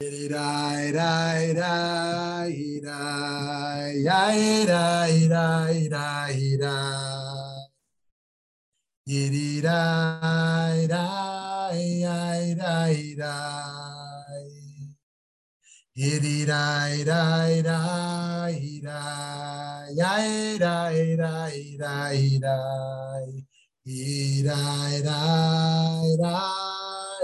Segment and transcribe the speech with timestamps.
[0.00, 0.78] Hira,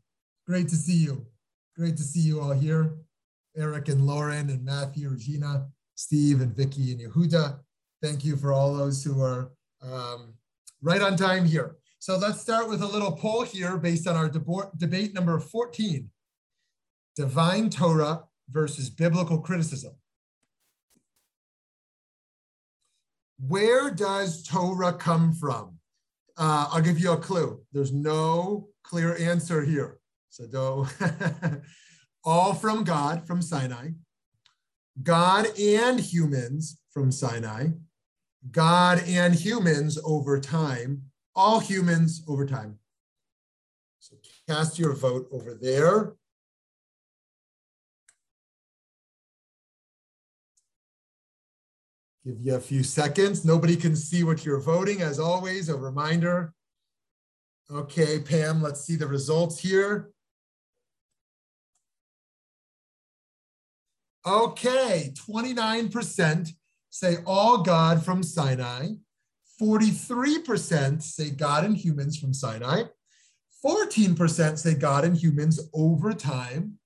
[0.48, 1.26] Great to see you.
[1.76, 3.05] Great to see you all here.
[3.58, 7.60] Eric and Lauren and Matthew, Regina, Steve and Vicky and Yehuda.
[8.02, 10.34] Thank you for all those who are um,
[10.82, 11.78] right on time here.
[12.00, 14.30] So let's start with a little poll here based on our
[14.78, 16.10] debate number 14,
[17.16, 19.94] divine Torah versus biblical criticism.
[23.40, 25.80] Where does Torah come from?
[26.38, 27.62] Uh, I'll give you a clue.
[27.72, 30.00] There's no clear answer here.
[30.30, 30.88] So do
[32.26, 33.90] all from God from Sinai,
[35.04, 37.68] God and humans from Sinai,
[38.52, 41.04] God and humans over time,
[41.36, 42.80] all humans over time.
[44.00, 44.16] So
[44.48, 46.14] cast your vote over there.
[52.26, 53.46] Give you a few seconds.
[53.46, 55.04] Nobody can see what you're voting.
[55.04, 56.54] As always, a reminder.
[57.72, 60.10] Okay, Pam, let's see the results here.
[64.28, 66.50] Okay, 29%
[66.90, 68.90] say all God from Sinai.
[69.62, 72.84] 43% say God and humans from Sinai.
[73.64, 76.80] 14% say God and humans over time.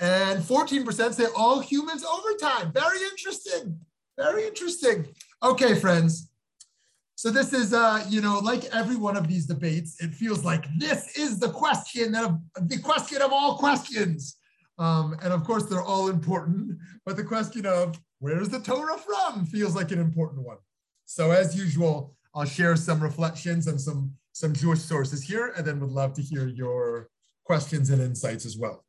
[0.00, 2.72] And 14% say all humans over time.
[2.72, 3.78] Very interesting.
[4.16, 5.08] Very interesting.
[5.42, 6.30] Okay, friends.
[7.16, 10.64] So this is, uh, you know, like every one of these debates, it feels like
[10.78, 14.36] this is the question of the question of all questions.
[14.78, 19.46] Um, and of course, they're all important, but the question of where's the Torah from
[19.46, 20.58] feels like an important one.
[21.04, 25.80] So as usual, I'll share some reflections and some, some Jewish sources here, and then
[25.80, 27.08] would love to hear your
[27.44, 28.84] questions and insights as well.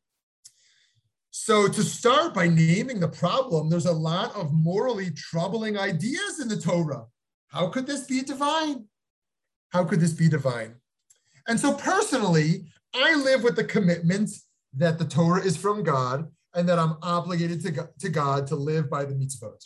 [1.32, 6.48] So, to start by naming the problem, there's a lot of morally troubling ideas in
[6.48, 7.06] the Torah.
[7.50, 8.86] How could this be divine?
[9.70, 10.76] How could this be divine?
[11.48, 14.32] And so, personally, I live with the commitment
[14.78, 18.90] that the Torah is from God and that I'm obligated to, to God to live
[18.90, 19.64] by the mitzvot.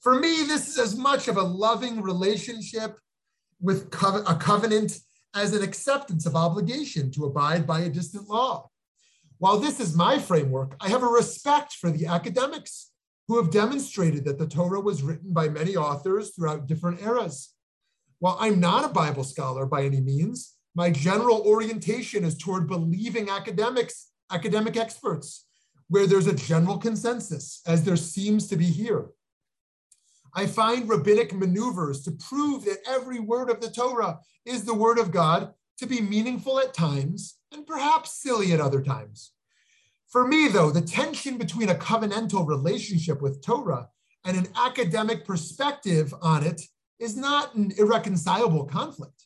[0.00, 2.98] For me, this is as much of a loving relationship
[3.60, 4.98] with a covenant
[5.34, 8.68] as an acceptance of obligation to abide by a distant law.
[9.38, 12.92] While this is my framework, I have a respect for the academics
[13.26, 17.54] who have demonstrated that the Torah was written by many authors throughout different eras.
[18.18, 23.28] While I'm not a Bible scholar by any means, my general orientation is toward believing
[23.30, 25.46] academics, academic experts,
[25.88, 29.06] where there's a general consensus, as there seems to be here.
[30.34, 34.98] I find rabbinic maneuvers to prove that every word of the Torah is the word
[34.98, 39.32] of God to be meaningful at times and perhaps silly at other times.
[40.08, 43.88] For me, though, the tension between a covenantal relationship with Torah
[44.24, 46.62] and an academic perspective on it
[46.98, 49.24] is not an irreconcilable conflict.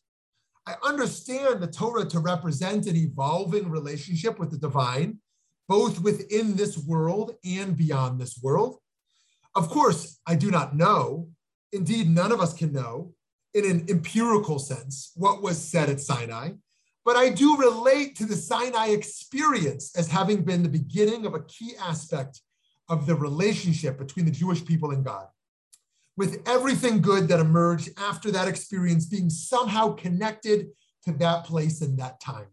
[0.68, 5.18] I understand the Torah to represent an evolving relationship with the divine,
[5.66, 8.76] both within this world and beyond this world.
[9.54, 11.30] Of course, I do not know.
[11.72, 13.14] Indeed, none of us can know
[13.54, 16.50] in an empirical sense what was said at Sinai,
[17.02, 21.44] but I do relate to the Sinai experience as having been the beginning of a
[21.44, 22.42] key aspect
[22.90, 25.28] of the relationship between the Jewish people and God.
[26.18, 30.66] With everything good that emerged after that experience being somehow connected
[31.04, 32.48] to that place and that time.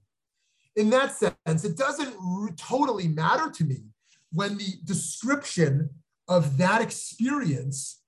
[0.75, 2.15] In that sense, it doesn't
[2.57, 3.85] totally matter to me
[4.31, 5.89] when the description
[6.27, 8.03] of that experience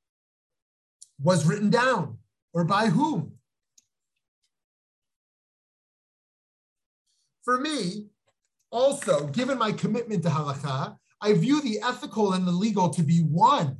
[1.20, 2.20] was written down
[2.54, 3.34] or by whom.
[7.44, 8.10] For me,
[8.70, 13.22] also, given my commitment to halakha, I view the ethical and the legal to be
[13.22, 13.78] one.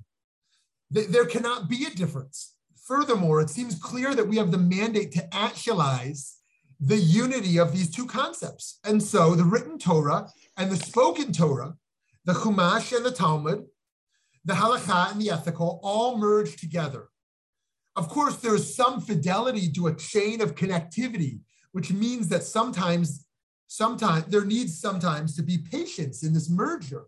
[0.90, 2.56] There cannot be a difference.
[2.86, 6.38] Furthermore, it seems clear that we have the mandate to actualize
[6.80, 8.80] the unity of these two concepts.
[8.86, 11.76] And so the written Torah and the spoken Torah,
[12.24, 13.66] the Chumash and the Talmud,
[14.46, 17.10] the halakha and the ethical all merge together.
[17.98, 21.42] Of course, there's some fidelity to a chain of connectivity,
[21.72, 23.26] which means that sometimes,
[23.68, 27.08] sometimes there needs sometimes to be patience in this merger.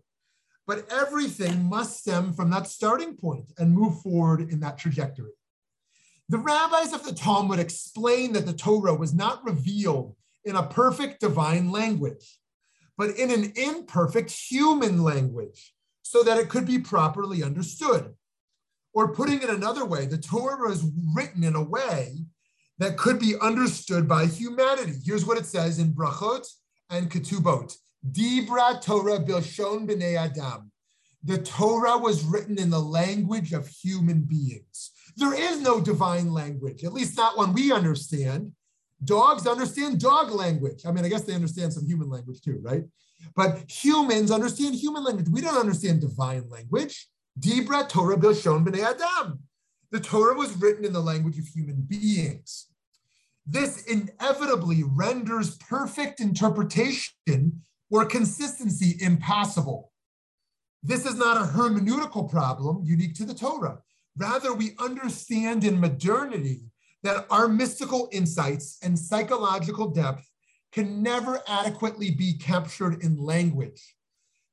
[0.70, 5.32] But everything must stem from that starting point and move forward in that trajectory.
[6.28, 10.14] The rabbis of the Talmud explain that the Torah was not revealed
[10.44, 12.38] in a perfect divine language,
[12.96, 18.14] but in an imperfect human language, so that it could be properly understood.
[18.94, 22.14] Or putting it another way, the Torah was written in a way
[22.78, 24.94] that could be understood by humanity.
[25.04, 26.46] Here's what it says in Brachot
[26.90, 27.74] and Ketubot.
[28.08, 30.70] Dibra Torah Bilshon B'nei Adam.
[31.22, 34.90] The Torah was written in the language of human beings.
[35.16, 38.52] There is no divine language, at least not one we understand.
[39.04, 40.82] Dogs understand dog language.
[40.86, 42.84] I mean, I guess they understand some human language too, right?
[43.34, 45.28] But humans understand human language.
[45.30, 47.08] We don't understand divine language.
[47.38, 49.40] Dibra Torah Bilshon B'nei Adam.
[49.90, 52.68] The Torah was written in the language of human beings.
[53.46, 59.92] This inevitably renders perfect interpretation or consistency impossible.
[60.82, 63.80] This is not a hermeneutical problem unique to the Torah.
[64.16, 66.62] Rather, we understand in modernity
[67.02, 70.28] that our mystical insights and psychological depth
[70.72, 73.96] can never adequately be captured in language.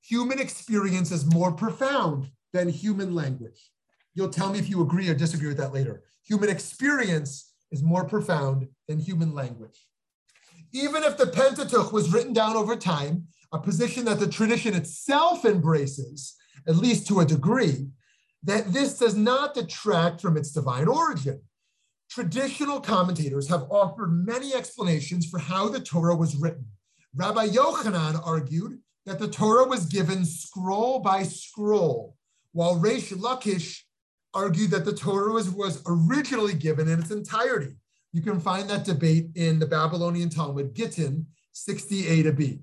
[0.01, 3.71] Human experience is more profound than human language.
[4.15, 6.03] You'll tell me if you agree or disagree with that later.
[6.25, 9.86] Human experience is more profound than human language.
[10.73, 15.45] Even if the Pentateuch was written down over time, a position that the tradition itself
[15.45, 16.35] embraces,
[16.67, 17.87] at least to a degree,
[18.43, 21.41] that this does not detract from its divine origin.
[22.09, 26.65] Traditional commentators have offered many explanations for how the Torah was written.
[27.15, 32.15] Rabbi Yochanan argued that the Torah was given scroll by scroll,
[32.51, 33.81] while Reish Lakish
[34.33, 37.75] argued that the Torah was, was originally given in its entirety.
[38.13, 42.59] You can find that debate in the Babylonian Talmud, Gittin 60a to b.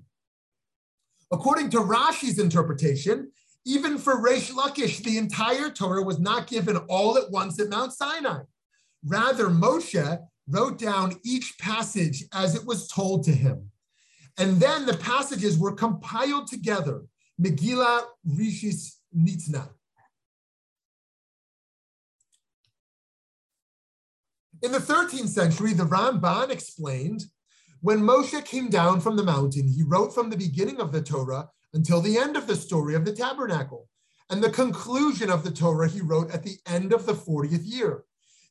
[1.31, 3.31] According to Rashi's interpretation,
[3.65, 7.93] even for Reish Lakish, the entire Torah was not given all at once at Mount
[7.93, 8.41] Sinai.
[9.03, 13.71] Rather, Moshe wrote down each passage as it was told to him.
[14.37, 17.03] And then the passages were compiled together.
[17.41, 19.69] Megillah Rishis Nitzna.
[24.65, 27.25] In the 13th century, the Ramban explained
[27.81, 31.49] when Moshe came down from the mountain, he wrote from the beginning of the Torah
[31.75, 33.87] until the end of the story of the tabernacle.
[34.31, 38.05] And the conclusion of the Torah he wrote at the end of the 40th year.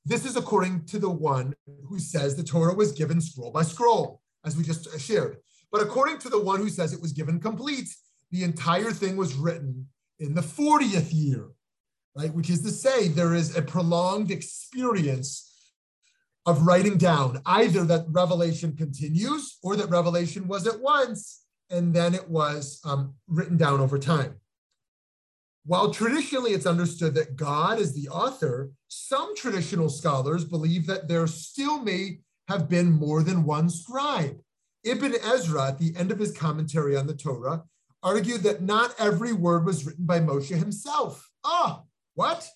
[0.04, 1.52] This is according to the one
[1.88, 5.38] who says the Torah was given scroll by scroll, as we just uh, shared.
[5.72, 7.88] But according to the one who says it was given complete,
[8.30, 9.88] the entire thing was written
[10.20, 11.48] in the 40th year,
[12.14, 12.32] right?
[12.32, 15.50] Which is to say, there is a prolonged experience
[16.46, 22.14] of writing down either that revelation continues or that revelation was at once and then
[22.14, 24.34] it was um, written down over time.
[25.66, 31.26] While traditionally it's understood that God is the author, some traditional scholars believe that there
[31.26, 34.38] still may have been more than one scribe.
[34.84, 37.64] Ibn Ezra, at the end of his commentary on the Torah,
[38.02, 41.30] argued that not every word was written by Moshe himself.
[41.42, 42.46] Ah, oh, what?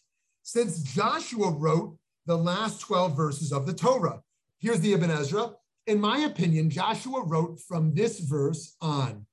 [0.43, 1.98] Since Joshua wrote
[2.29, 4.21] the last 12 verses of the Torah.
[4.59, 5.53] Here's the Ibn Ezra.
[5.87, 9.25] In my opinion, Joshua wrote from this verse on.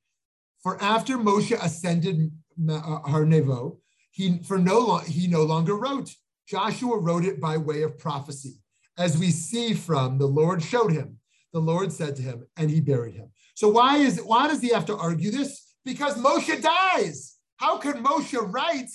[0.64, 2.32] For after Moshe ascended
[2.70, 3.80] uh, Har Nevo,
[4.12, 6.16] he for no long, he no longer wrote.
[6.48, 8.62] Joshua wrote it by way of prophecy,
[8.98, 11.20] as we see from the Lord showed him.
[11.52, 13.30] The Lord said to him, and he buried him.
[13.56, 15.76] So why is why does he have to argue this?
[15.84, 17.36] Because Moshe dies.
[17.58, 18.90] How could Moshe write?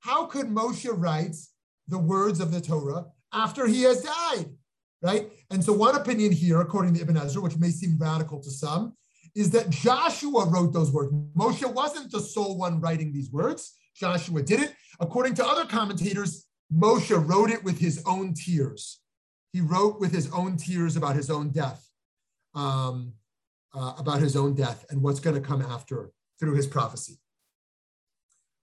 [0.00, 1.36] How could Moshe write
[1.88, 4.46] the words of the Torah after he has died?
[5.00, 5.30] Right?
[5.50, 8.94] And so, one opinion here, according to Ibn Ezra, which may seem radical to some,
[9.34, 11.12] is that Joshua wrote those words.
[11.36, 13.76] Moshe wasn't the sole one writing these words.
[13.94, 14.74] Joshua did it.
[15.00, 19.00] According to other commentators, Moshe wrote it with his own tears.
[19.52, 21.88] He wrote with his own tears about his own death,
[22.54, 23.12] um,
[23.74, 27.18] uh, about his own death and what's going to come after through his prophecy.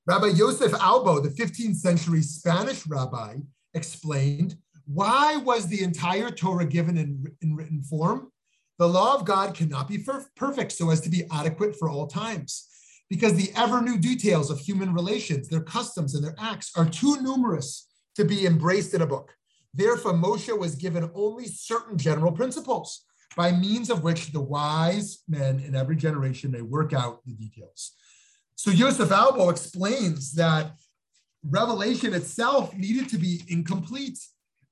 [0.08, 3.38] Rabbi Yosef Albo, the 15th century Spanish rabbi,
[3.76, 8.32] explained why was the entire Torah given in, in written form?
[8.78, 10.06] The law of God cannot be
[10.36, 12.68] perfect so as to be adequate for all times,
[13.10, 17.22] because the ever new details of human relations, their customs, and their acts are too
[17.22, 19.34] numerous to be embraced in a book.
[19.74, 23.06] Therefore, Moshe was given only certain general principles
[23.36, 27.94] by means of which the wise men in every generation may work out the details.
[28.56, 30.74] So Yosef Albo explains that
[31.50, 34.20] revelation itself needed to be incomplete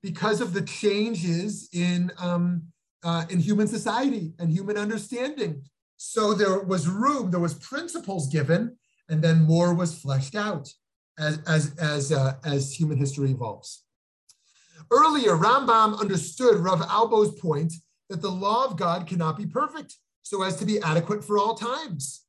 [0.01, 2.63] because of the changes in, um,
[3.03, 5.63] uh, in human society and human understanding.
[5.97, 8.77] So there was room, there was principles given,
[9.09, 10.69] and then more was fleshed out
[11.17, 13.83] as, as, as, uh, as human history evolves.
[14.91, 17.73] Earlier, Rambam understood Rav Albo's point
[18.09, 21.55] that the law of God cannot be perfect so as to be adequate for all
[21.55, 22.25] times.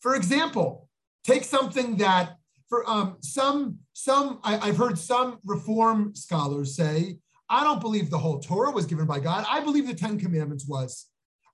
[0.00, 0.88] For example,
[1.24, 2.37] take something that
[2.68, 8.18] for um, some, some I, I've heard some reform scholars say, I don't believe the
[8.18, 9.46] whole Torah was given by God.
[9.48, 11.06] I believe the Ten Commandments was.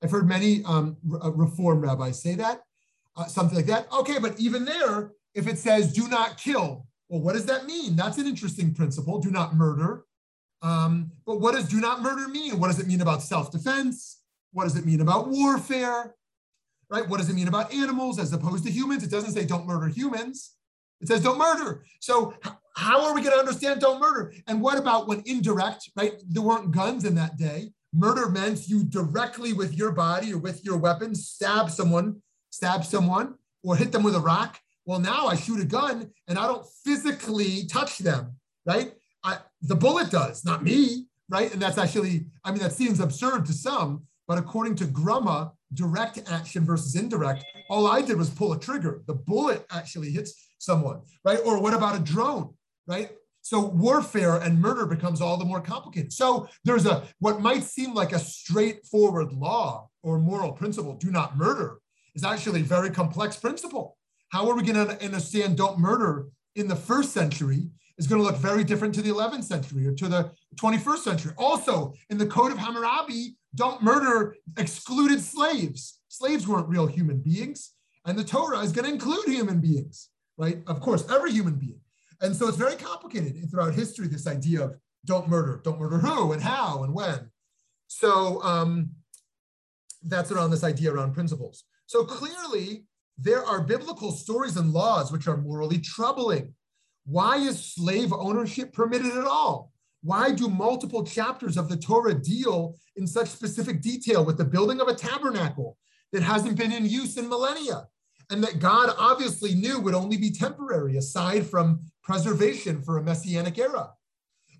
[0.02, 2.62] I've heard many um, uh, reform rabbis say that,
[3.16, 3.90] uh, something like that.
[3.92, 7.96] Okay, but even there, if it says do not kill, well, what does that mean?
[7.96, 9.20] That's an interesting principle.
[9.20, 10.04] Do not murder.
[10.62, 12.58] Um, but what does do not murder mean?
[12.58, 14.20] What does it mean about self defense?
[14.52, 16.14] What does it mean about warfare?
[16.88, 17.08] Right?
[17.08, 19.04] What does it mean about animals as opposed to humans?
[19.04, 20.54] It doesn't say don't murder humans.
[21.04, 21.84] It says don't murder.
[22.00, 22.34] So
[22.74, 24.32] how are we going to understand don't murder?
[24.46, 26.14] And what about when indirect, right?
[26.28, 27.70] There weren't guns in that day.
[27.92, 32.20] Murder meant you directly with your body or with your weapon stab someone,
[32.50, 36.38] stab someone, or hit them with a rock well, now I shoot a gun and
[36.38, 38.92] I don't physically touch them, right?
[39.22, 41.50] I, the bullet does, not me, right?
[41.52, 46.20] And that's actually, I mean, that seems absurd to some, but according to Grama, direct
[46.30, 49.02] action versus indirect, all I did was pull a trigger.
[49.06, 51.40] The bullet actually hits someone, right?
[51.44, 52.54] Or what about a drone,
[52.86, 53.10] right?
[53.42, 56.12] So warfare and murder becomes all the more complicated.
[56.12, 61.36] So there's a what might seem like a straightforward law or moral principle, do not
[61.36, 61.78] murder,
[62.14, 63.96] is actually a very complex principle.
[64.30, 67.68] How are we going to understand don't murder in the first century
[67.98, 71.32] is going to look very different to the 11th century or to the 21st century.
[71.38, 76.00] Also, in the Code of Hammurabi, don't murder excluded slaves.
[76.08, 77.72] Slaves weren't real human beings.
[78.04, 80.58] And the Torah is going to include human beings, right?
[80.66, 81.80] Of course, every human being.
[82.20, 86.32] And so it's very complicated throughout history, this idea of don't murder, don't murder who
[86.32, 87.30] and how and when.
[87.88, 88.90] So um,
[90.02, 91.64] that's around this idea around principles.
[91.86, 92.86] So clearly,
[93.18, 96.54] there are biblical stories and laws which are morally troubling.
[97.06, 99.72] Why is slave ownership permitted at all?
[100.02, 104.80] Why do multiple chapters of the Torah deal in such specific detail with the building
[104.80, 105.78] of a tabernacle
[106.12, 107.86] that hasn't been in use in millennia?
[108.34, 113.56] And that God obviously knew would only be temporary, aside from preservation for a messianic
[113.60, 113.90] era.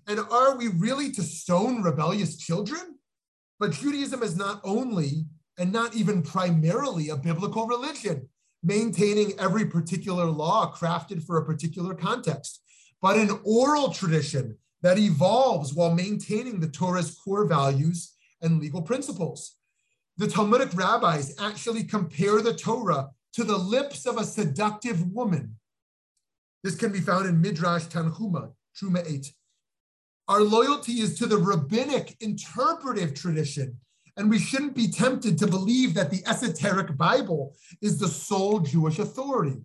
[0.07, 2.97] And are we really to stone rebellious children?
[3.59, 5.25] But Judaism is not only
[5.57, 8.29] and not even primarily a biblical religion
[8.63, 12.61] maintaining every particular law crafted for a particular context,
[13.01, 19.57] but an oral tradition that evolves while maintaining the Torah's core values and legal principles.
[20.15, 25.55] The Talmudic rabbis actually compare the Torah to the lips of a seductive woman.
[26.63, 29.33] This can be found in Midrash Tanhuma, Truma 8.
[30.27, 33.77] Our loyalty is to the rabbinic interpretive tradition
[34.17, 38.99] and we shouldn't be tempted to believe that the esoteric Bible is the sole Jewish
[38.99, 39.61] authority.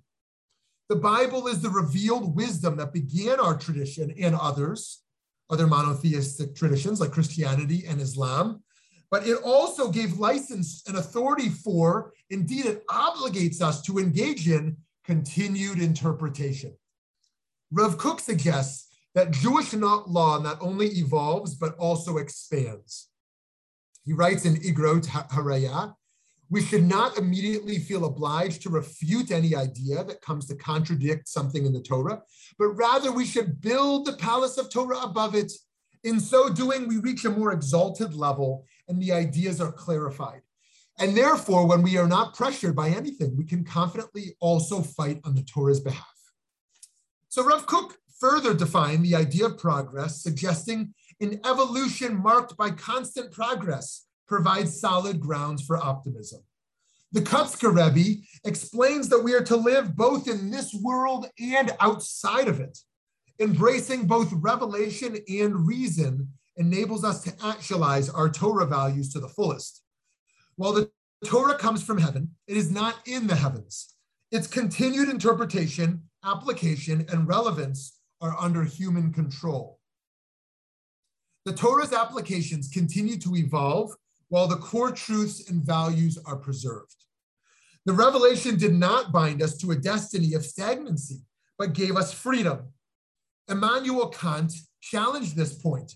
[0.88, 5.02] The Bible is the revealed wisdom that began our tradition and others,
[5.48, 8.64] other monotheistic traditions like Christianity and Islam.
[9.10, 14.76] But it also gave license and authority for, indeed, it obligates us to engage in
[15.04, 16.74] continued interpretation.
[17.70, 23.08] Rav Kook suggests that Jewish law not only evolves, but also expands.
[24.04, 25.94] He writes in Igrot Haraya,
[26.48, 31.64] we should not immediately feel obliged to refute any idea that comes to contradict something
[31.64, 32.22] in the Torah,
[32.58, 35.52] but rather we should build the palace of Torah above it.
[36.02, 40.40] In so doing, we reach a more exalted level and the ideas are clarified.
[41.00, 45.34] And therefore, when we are not pressured by anything, we can confidently also fight on
[45.34, 46.06] the Torah's behalf.
[47.30, 53.32] So Rav Kook further defined the idea of progress, suggesting an evolution marked by constant
[53.32, 56.42] progress provides solid grounds for optimism.
[57.12, 62.46] The Kotzker Rebbe explains that we are to live both in this world and outside
[62.46, 62.78] of it.
[63.40, 69.82] Embracing both revelation and reason enables us to actualize our Torah values to the fullest.
[70.60, 70.90] While the
[71.24, 73.94] Torah comes from heaven, it is not in the heavens.
[74.30, 79.78] Its continued interpretation, application, and relevance are under human control.
[81.46, 83.92] The Torah's applications continue to evolve
[84.28, 87.06] while the core truths and values are preserved.
[87.86, 91.22] The revelation did not bind us to a destiny of stagnancy,
[91.58, 92.68] but gave us freedom.
[93.48, 94.52] Immanuel Kant
[94.82, 95.94] challenged this point,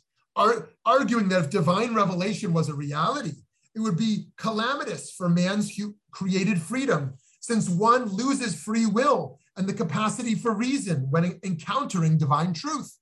[0.86, 3.42] arguing that if divine revelation was a reality,
[3.74, 5.78] it would be calamitous for man's
[6.10, 12.52] created freedom, since one loses free will and the capacity for reason when encountering divine
[12.52, 12.96] truth.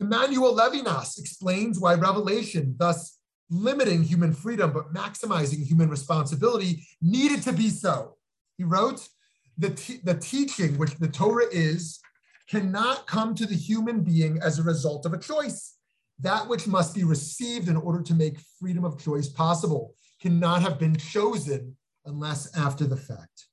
[0.00, 3.18] Emmanuel Levinas explains why revelation, thus
[3.50, 8.16] limiting human freedom but maximizing human responsibility, needed to be so.
[8.56, 9.08] He wrote,
[9.56, 9.70] the,
[10.04, 12.00] the teaching, which the Torah is,
[12.48, 15.77] cannot come to the human being as a result of a choice.
[16.20, 20.78] That which must be received in order to make freedom of choice possible cannot have
[20.78, 23.46] been chosen unless after the fact.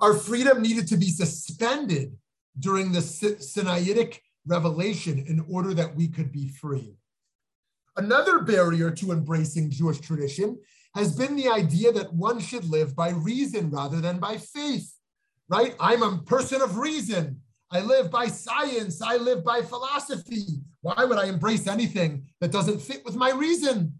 [0.00, 2.16] Our freedom needed to be suspended
[2.58, 6.96] during the Sinaitic revelation in order that we could be free.
[7.96, 10.58] Another barrier to embracing Jewish tradition
[10.94, 14.92] has been the idea that one should live by reason rather than by faith,
[15.48, 15.74] right?
[15.78, 17.40] I'm a person of reason.
[17.72, 19.00] I live by science.
[19.00, 20.44] I live by philosophy.
[20.82, 23.94] Why would I embrace anything that doesn't fit with my reason?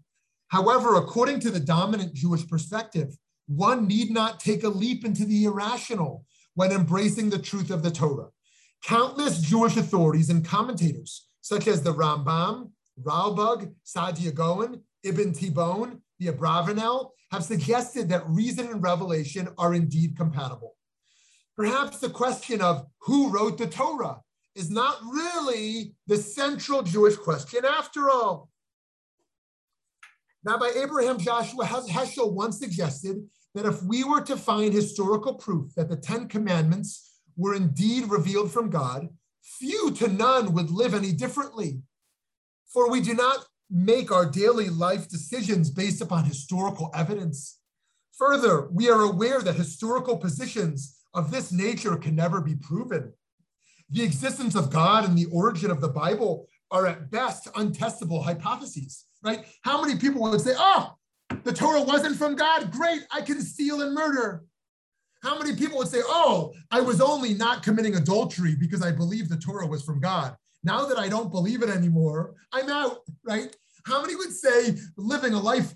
[0.49, 5.45] However, according to the dominant Jewish perspective, one need not take a leap into the
[5.45, 8.27] irrational when embracing the truth of the Torah.
[8.83, 12.69] Countless Jewish authorities and commentators, such as the Rambam,
[13.01, 20.15] Ralbag, Saadia Gaon, Ibn Tibbon, the Abravanel, have suggested that reason and revelation are indeed
[20.15, 20.75] compatible.
[21.55, 24.21] Perhaps the question of who wrote the Torah
[24.55, 28.49] is not really the central Jewish question after all.
[30.43, 33.23] Rabbi Abraham Joshua Heschel once suggested
[33.55, 38.51] that if we were to find historical proof that the Ten Commandments were indeed revealed
[38.51, 39.09] from God,
[39.41, 41.81] few to none would live any differently.
[42.71, 47.59] For we do not make our daily life decisions based upon historical evidence.
[48.17, 53.13] Further, we are aware that historical positions of this nature can never be proven.
[53.89, 59.05] The existence of God and the origin of the Bible are at best untestable hypotheses,
[59.23, 59.45] right?
[59.61, 60.95] How many people would say, oh,
[61.43, 62.71] the Torah wasn't from God?
[62.71, 64.43] Great, I can steal and murder.
[65.21, 69.29] How many people would say, oh, I was only not committing adultery because I believed
[69.29, 70.35] the Torah was from God?
[70.63, 73.55] Now that I don't believe it anymore, I'm out, right?
[73.85, 75.73] How many would say living a life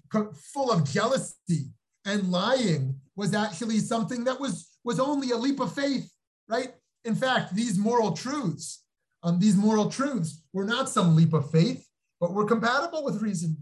[0.54, 1.72] full of jealousy
[2.06, 6.10] and lying was actually something that was, was only a leap of faith,
[6.48, 6.74] right?
[7.04, 8.86] In fact, these moral truths,
[9.22, 11.86] um, these moral truths were not some leap of faith,
[12.22, 13.58] but were compatible with reason.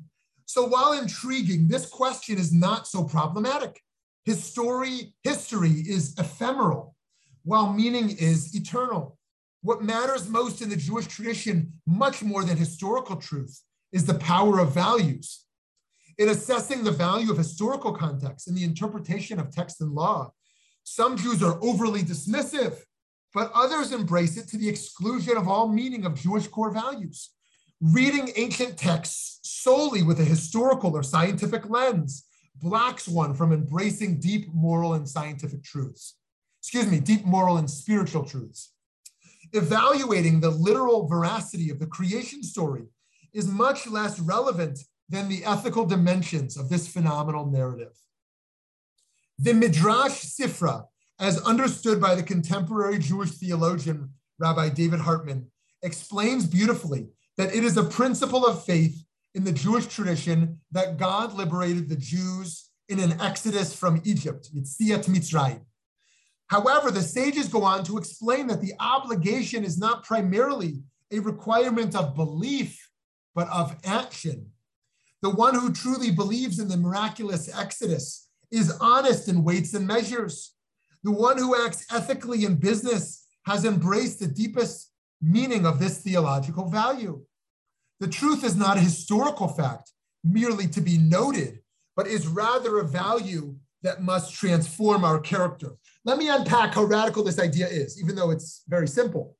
[0.45, 3.81] So while intriguing, this question is not so problematic.
[4.25, 6.95] History, history is ephemeral,
[7.43, 9.17] while meaning is eternal.
[9.63, 13.61] What matters most in the Jewish tradition, much more than historical truth,
[13.91, 15.45] is the power of values.
[16.19, 20.31] In assessing the value of historical context in the interpretation of text and law,
[20.85, 22.77] some Jews are overly dismissive,
[23.33, 27.31] but others embrace it to the exclusion of all meaning of Jewish core values.
[27.81, 32.23] Reading ancient texts solely with a historical or scientific lens
[32.61, 36.15] blocks one from embracing deep moral and scientific truths.
[36.61, 38.71] Excuse me, deep moral and spiritual truths
[39.53, 42.83] evaluating the literal veracity of the creation story
[43.33, 47.93] is much less relevant than the ethical dimensions of this phenomenal narrative.
[49.37, 50.85] The Midrash Sifra,
[51.19, 55.51] as understood by the contemporary Jewish theologian Rabbi David Hartman,
[55.83, 61.33] explains beautifully that it is a principle of faith in the Jewish tradition that God
[61.33, 65.61] liberated the Jews in an exodus from Egypt, Yitziat Mitzrayim.
[66.47, 71.93] However, the sages go on to explain that the obligation is not primarily a requirement
[71.93, 72.89] of belief,
[73.33, 74.51] but of action.
[75.21, 78.24] The one who truly believes in the miraculous exodus
[78.55, 80.55] is honest in weights and measures.
[81.03, 84.91] The one who acts ethically in business has embraced the deepest
[85.21, 87.21] meaning of this theological value.
[87.99, 89.91] The truth is not a historical fact,
[90.23, 91.59] merely to be noted,
[91.95, 95.73] but is rather a value that must transform our character.
[96.05, 99.37] Let me unpack how radical this idea is, even though it's very simple.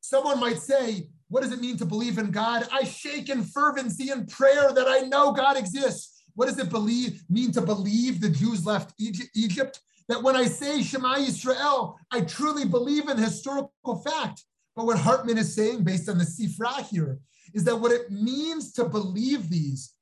[0.00, 2.66] Someone might say, What does it mean to believe in God?
[2.72, 6.15] I shake in fervency and prayer that I know God exists.
[6.36, 9.80] What does it believe mean to believe the Jews left Egypt?
[10.08, 14.44] That when I say Shema Yisrael, I truly believe in historical fact.
[14.76, 17.18] But what Hartman is saying, based on the Sifra here,
[17.54, 19.94] is that what it means to believe these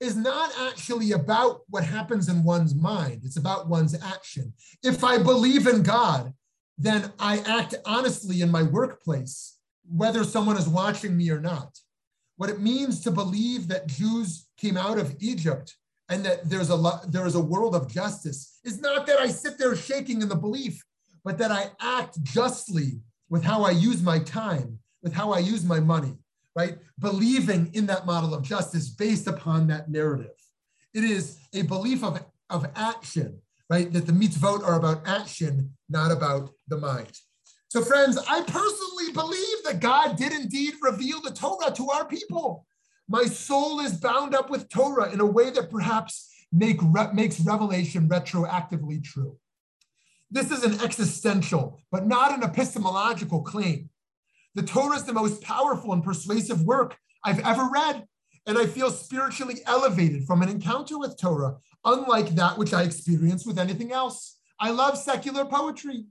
[0.00, 4.52] is not actually about what happens in one's mind, it's about one's action.
[4.82, 6.32] If I believe in God,
[6.78, 9.58] then I act honestly in my workplace,
[9.88, 11.78] whether someone is watching me or not.
[12.36, 15.74] What it means to believe that Jews came out of Egypt
[16.08, 19.28] and that there's a lo- there is a world of justice is not that I
[19.28, 20.82] sit there shaking in the belief,
[21.24, 25.64] but that I act justly with how I use my time, with how I use
[25.64, 26.18] my money,
[26.54, 26.78] right?
[26.98, 30.36] Believing in that model of justice based upon that narrative.
[30.92, 33.92] It is a belief of, of action, right?
[33.92, 37.12] That the mitzvot are about action, not about the mind.
[37.74, 42.64] So, friends, I personally believe that God did indeed reveal the Torah to our people.
[43.08, 46.78] My soul is bound up with Torah in a way that perhaps make,
[47.12, 49.40] makes revelation retroactively true.
[50.30, 53.90] This is an existential, but not an epistemological claim.
[54.54, 58.04] The Torah is the most powerful and persuasive work I've ever read,
[58.46, 63.44] and I feel spiritually elevated from an encounter with Torah, unlike that which I experience
[63.44, 64.38] with anything else.
[64.60, 66.04] I love secular poetry.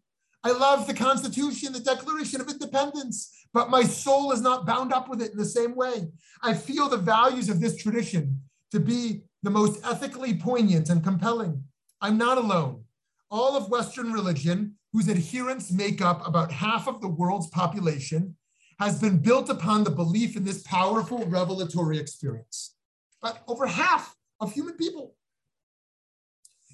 [0.43, 5.09] I love the Constitution, the Declaration of Independence, but my soul is not bound up
[5.09, 6.09] with it in the same way.
[6.41, 11.63] I feel the values of this tradition to be the most ethically poignant and compelling.
[12.01, 12.83] I'm not alone.
[13.31, 18.35] All of Western religion whose adherents make up about half of the world's population,
[18.79, 22.75] has been built upon the belief in this powerful revelatory experience.
[23.21, 25.15] But over half of human people.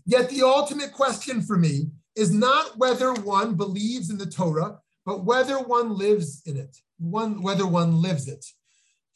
[0.05, 5.25] Yet the ultimate question for me is not whether one believes in the Torah, but
[5.25, 8.45] whether one lives in it, one, whether one lives it.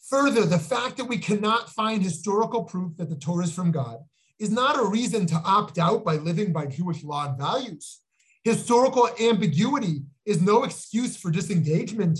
[0.09, 3.99] Further, the fact that we cannot find historical proof that the Torah is from God
[4.39, 8.01] is not a reason to opt out by living by Jewish law and values.
[8.43, 12.19] Historical ambiguity is no excuse for disengagement.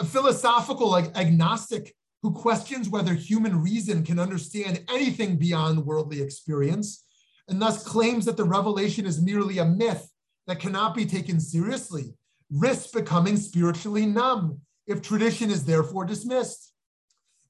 [0.00, 7.04] A philosophical like agnostic who questions whether human reason can understand anything beyond worldly experience
[7.48, 10.10] and thus claims that the revelation is merely a myth
[10.46, 12.14] that cannot be taken seriously
[12.52, 16.72] risks becoming spiritually numb if tradition is therefore dismissed.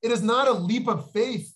[0.03, 1.55] It is not a leap of faith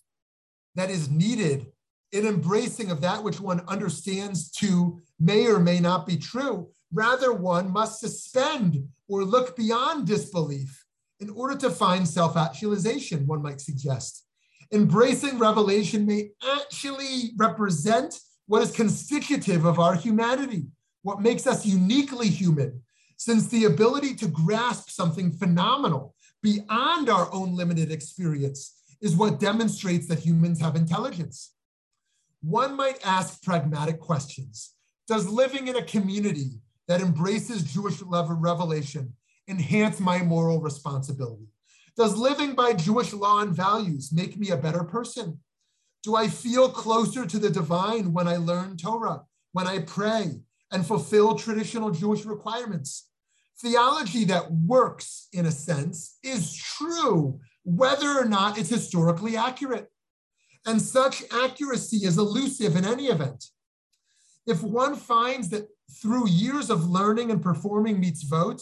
[0.75, 1.67] that is needed
[2.13, 6.69] in embracing of that which one understands to may or may not be true.
[6.93, 10.85] Rather, one must suspend or look beyond disbelief
[11.21, 14.26] in order to find self actualization, one might suggest.
[14.73, 20.67] Embracing revelation may actually represent what is constitutive of our humanity,
[21.03, 22.83] what makes us uniquely human,
[23.17, 30.07] since the ability to grasp something phenomenal beyond our own limited experience is what demonstrates
[30.07, 31.53] that humans have intelligence.
[32.43, 34.75] One might ask pragmatic questions
[35.07, 39.13] does living in a community that embraces Jewish revelation
[39.49, 41.47] enhance my moral responsibility?
[41.97, 45.41] Does living by Jewish law and values make me a better person?
[46.03, 50.87] Do I feel closer to the divine when I learn Torah, when I pray and
[50.87, 53.09] fulfill traditional Jewish requirements?
[53.59, 59.91] Theology that works, in a sense, is true, whether or not it's historically accurate.
[60.67, 63.47] And such accuracy is elusive in any event.
[64.47, 68.61] If one finds that through years of learning and performing mitzvot,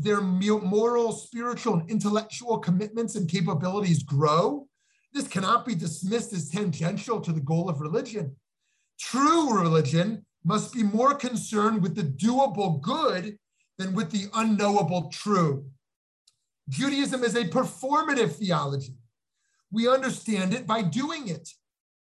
[0.00, 4.66] their moral, spiritual, and intellectual commitments and capabilities grow,
[5.12, 8.34] this cannot be dismissed as tangential to the goal of religion.
[8.98, 13.36] True religion must be more concerned with the doable good
[13.76, 15.66] than with the unknowable true.
[16.70, 18.94] Judaism is a performative theology.
[19.70, 21.46] We understand it by doing it.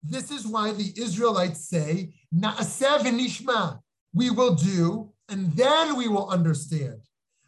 [0.03, 3.81] This is why the Israelites say, Na'aseh v'nishma,
[4.15, 7.01] we will do, and then we will understand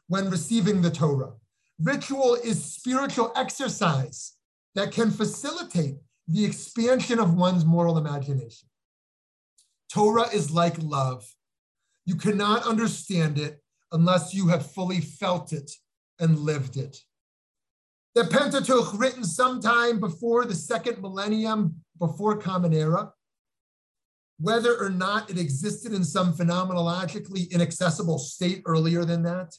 [0.09, 1.33] when receiving the Torah.
[1.81, 4.35] Ritual is spiritual exercise
[4.75, 5.97] that can facilitate
[6.29, 8.69] the expansion of one's moral imagination.
[9.93, 11.25] Torah is like love.
[12.05, 13.61] You cannot understand it
[13.93, 15.71] unless you have fully felt it
[16.19, 16.99] and lived it.
[18.15, 23.13] The Pentateuch, written sometime before the second millennium, before Common Era,
[24.39, 29.55] whether or not it existed in some phenomenologically inaccessible state earlier than that,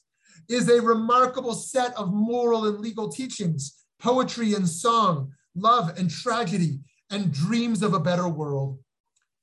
[0.50, 6.80] is a remarkable set of moral and legal teachings, poetry and song, love and tragedy,
[7.10, 8.80] and dreams of a better world,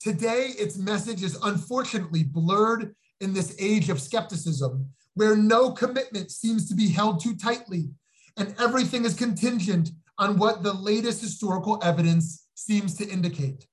[0.04, 6.68] Today, its message is unfortunately blurred in this age of skepticism, where no commitment seems
[6.68, 7.88] to be held too tightly,
[8.36, 13.66] and everything is contingent on what the latest historical evidence seems to indicate.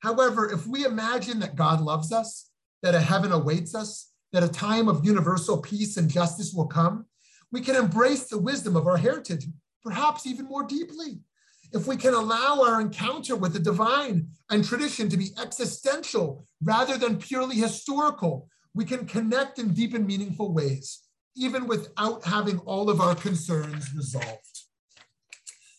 [0.00, 2.50] However, if we imagine that God loves us,
[2.82, 7.06] that a heaven awaits us, that a time of universal peace and justice will come,
[7.52, 9.46] we can embrace the wisdom of our heritage,
[9.82, 11.20] perhaps even more deeply.
[11.72, 16.96] If we can allow our encounter with the divine and tradition to be existential rather
[16.96, 21.02] than purely historical, we can connect in deep and meaningful ways,
[21.34, 24.56] even without having all of our concerns resolved.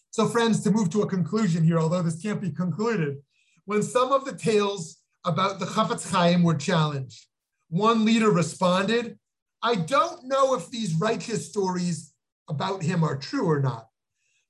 [0.09, 3.17] So, friends, to move to a conclusion here, although this can't be concluded,
[3.65, 7.27] when some of the tales about the Chafetz Chaim were challenged,
[7.69, 9.17] one leader responded,
[9.61, 12.13] I don't know if these righteous stories
[12.47, 13.87] about him are true or not,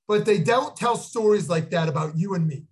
[0.06, 2.64] but they don't tell stories like that about you and me.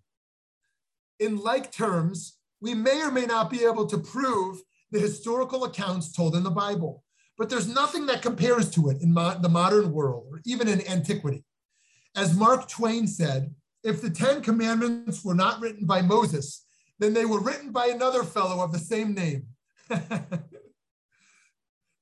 [1.18, 6.12] In like terms, we may or may not be able to prove the historical accounts
[6.12, 7.02] told in the Bible,
[7.36, 10.86] but there's nothing that compares to it in mo- the modern world or even in
[10.86, 11.44] antiquity.
[12.14, 16.64] As Mark Twain said, if the Ten Commandments were not written by Moses,
[16.98, 19.46] then they were written by another fellow of the same name.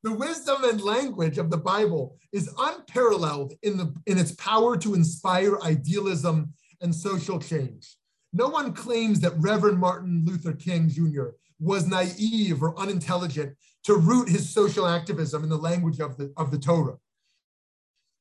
[0.03, 4.95] the wisdom and language of the Bible is unparalleled in, the, in its power to
[4.95, 7.97] inspire idealism and social change.
[8.33, 11.29] No one claims that Reverend Martin Luther King Jr.
[11.61, 16.51] was naive or unintelligent to root his social activism in the language of the, of
[16.51, 16.97] the Torah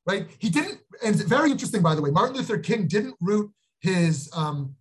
[0.05, 0.27] right?
[0.39, 4.29] He didn't, and it's very interesting, by the way, Martin Luther King didn't root his,
[4.33, 4.75] um,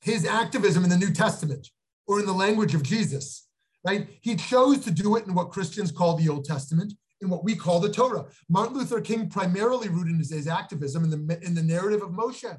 [0.00, 1.68] his activism in the New Testament
[2.06, 3.46] or in the language of Jesus,
[3.84, 4.08] right?
[4.20, 7.54] He chose to do it in what Christians call the Old Testament, in what we
[7.54, 8.26] call the Torah.
[8.48, 12.58] Martin Luther King primarily rooted his, his activism in the, in the narrative of Moshe,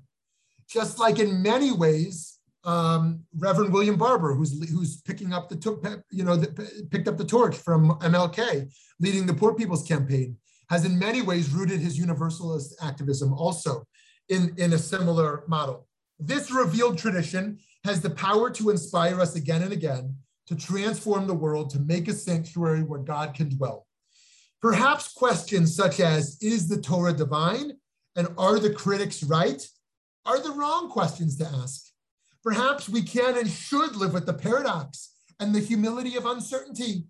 [0.69, 6.23] just like in many ways, um, Reverend William Barber, who's who's picking up the you
[6.23, 10.37] know the, picked up the torch from MLK, leading the Poor People's Campaign
[10.71, 13.85] has in many ways rooted his universalist activism also
[14.29, 15.85] in, in a similar model.
[16.17, 20.15] This revealed tradition has the power to inspire us again and again
[20.47, 23.87] to transform the world, to make a sanctuary where God can dwell.
[24.61, 27.73] Perhaps questions such as, is the Torah divine?
[28.15, 29.65] And are the critics right?
[30.25, 31.85] Are the wrong questions to ask.
[32.43, 37.05] Perhaps we can and should live with the paradox and the humility of uncertainty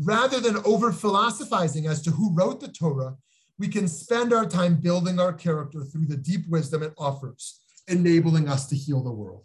[0.00, 3.16] Rather than over philosophizing as to who wrote the Torah,
[3.58, 8.48] we can spend our time building our character through the deep wisdom it offers, enabling
[8.48, 9.44] us to heal the world.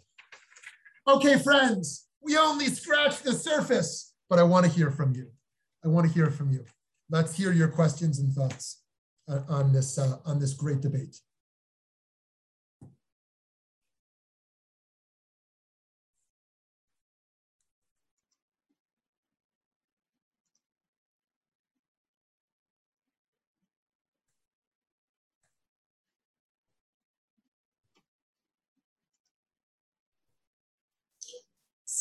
[1.08, 5.30] Okay, friends, we only scratched the surface, but I want to hear from you.
[5.84, 6.64] I want to hear from you.
[7.10, 8.82] Let's hear your questions and thoughts
[9.28, 11.20] uh, on this uh, on this great debate.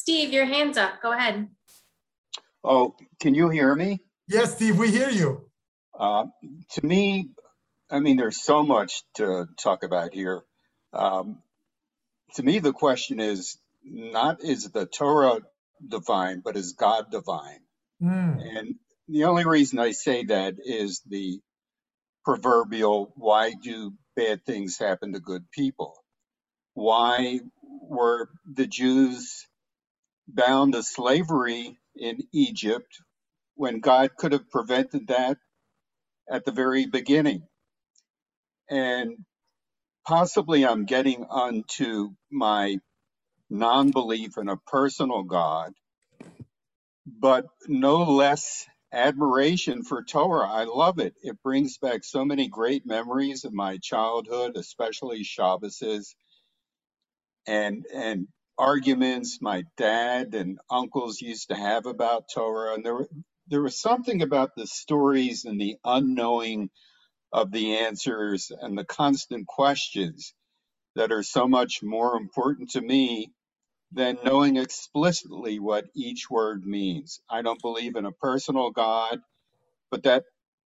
[0.04, 1.02] Steve, your hand's up.
[1.02, 1.48] Go ahead.
[2.62, 4.02] Oh, can you hear me?
[4.28, 5.46] Yes, Steve, we hear you.
[5.98, 6.26] Uh,
[6.72, 7.30] to me,
[7.90, 10.42] I mean, there's so much to talk about here.
[10.92, 11.42] Um,
[12.36, 15.40] to me, the question is not is the Torah
[15.88, 17.62] divine, but is God divine?
[18.02, 18.58] Mm.
[18.58, 18.76] And
[19.08, 21.40] the only reason I say that is the
[22.26, 25.96] proverbial why do bad things happen to good people?
[26.74, 29.48] Why were the Jews
[30.28, 33.02] bound to slavery in Egypt
[33.56, 35.38] when God could have prevented that
[36.32, 37.44] at the very beginning.
[38.70, 39.18] And
[40.08, 42.78] possibly I'm getting onto my
[43.50, 45.74] non belief in a personal God,
[47.08, 50.50] but no less admiration for Torah.
[50.50, 51.16] I love it.
[51.24, 56.16] It brings back so many great memories of my childhood, especially Shabbos's
[57.48, 58.28] and and
[58.58, 63.08] arguments my dad and uncles used to have about Torah, and there
[63.50, 66.70] there was something about the stories and the unknowing
[67.34, 70.34] of the answers and the constant questions
[70.96, 73.32] that are so much more important to me
[73.94, 77.22] than knowing explicitly what each word means.
[77.30, 79.20] I don't believe in a personal God,
[79.92, 80.26] but that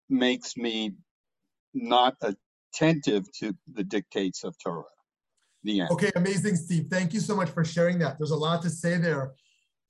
[0.09, 0.95] makes me
[1.73, 4.85] not attentive to the dictates of Torah
[5.65, 5.91] the end.
[5.91, 6.87] Okay, amazing, Steve.
[6.89, 8.17] Thank you so much for sharing that.
[8.17, 9.33] There's a lot to say there,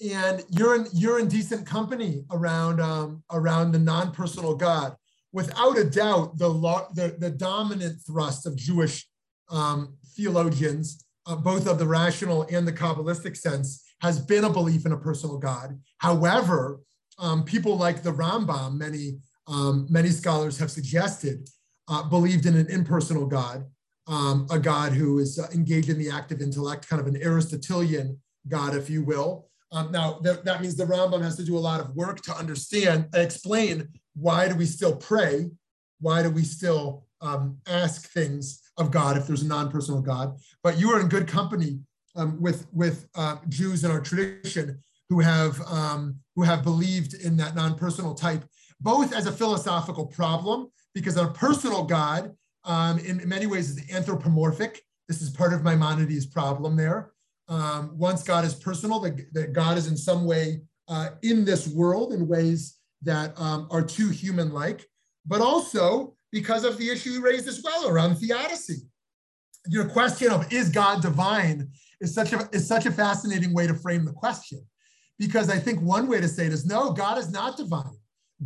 [0.01, 4.95] and you're in you're in decent company around um, around the non-personal God.
[5.33, 6.49] Without a doubt, the
[6.93, 9.07] the, the dominant thrust of Jewish
[9.49, 14.85] um, theologians, uh, both of the rational and the Kabbalistic sense, has been a belief
[14.85, 15.79] in a personal God.
[15.99, 16.79] However,
[17.19, 21.47] um, people like the Rambam, many um, many scholars have suggested,
[21.87, 23.65] uh, believed in an impersonal God,
[24.07, 28.19] um, a God who is uh, engaged in the active intellect, kind of an Aristotelian
[28.47, 29.49] God, if you will.
[29.71, 32.35] Um, now, th- that means the Rambam has to do a lot of work to
[32.35, 35.49] understand, explain why do we still pray?
[35.99, 40.37] Why do we still um, ask things of God if there's a non-personal God?
[40.63, 41.79] But you are in good company
[42.15, 47.37] um, with with uh, Jews in our tradition who have um, who have believed in
[47.37, 48.45] that non-personal type,
[48.79, 52.33] both as a philosophical problem because a personal God,
[52.65, 54.81] um, in many ways, is anthropomorphic.
[55.07, 57.11] This is part of Maimonides' problem there.
[57.47, 61.67] Um, once God is personal, that, that God is in some way uh, in this
[61.67, 64.85] world in ways that um, are too human-like,
[65.25, 68.77] but also because of the issue you raised as well around theodicy.
[69.67, 71.69] Your question of is God divine
[72.01, 74.59] is such a is such a fascinating way to frame the question,
[75.17, 77.97] because I think one way to say it is no, God is not divine.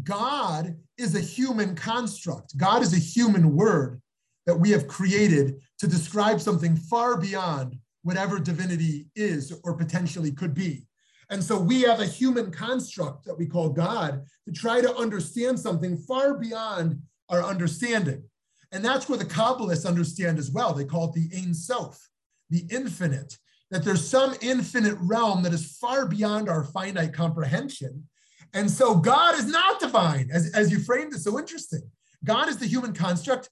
[0.04, 2.58] God is a human construct.
[2.58, 4.02] God is a human word
[4.50, 10.56] that we have created to describe something far beyond whatever divinity is or potentially could
[10.56, 10.88] be.
[11.30, 15.60] And so we have a human construct that we call God to try to understand
[15.60, 18.24] something far beyond our understanding.
[18.72, 20.74] And that's where the Kabbalists understand as well.
[20.74, 22.10] They call it the Ein Sof,
[22.50, 23.38] the infinite,
[23.70, 28.08] that there's some infinite realm that is far beyond our finite comprehension.
[28.56, 31.84] And so God is not divine, as, as you framed it so interesting.
[32.24, 33.50] God is the human construct,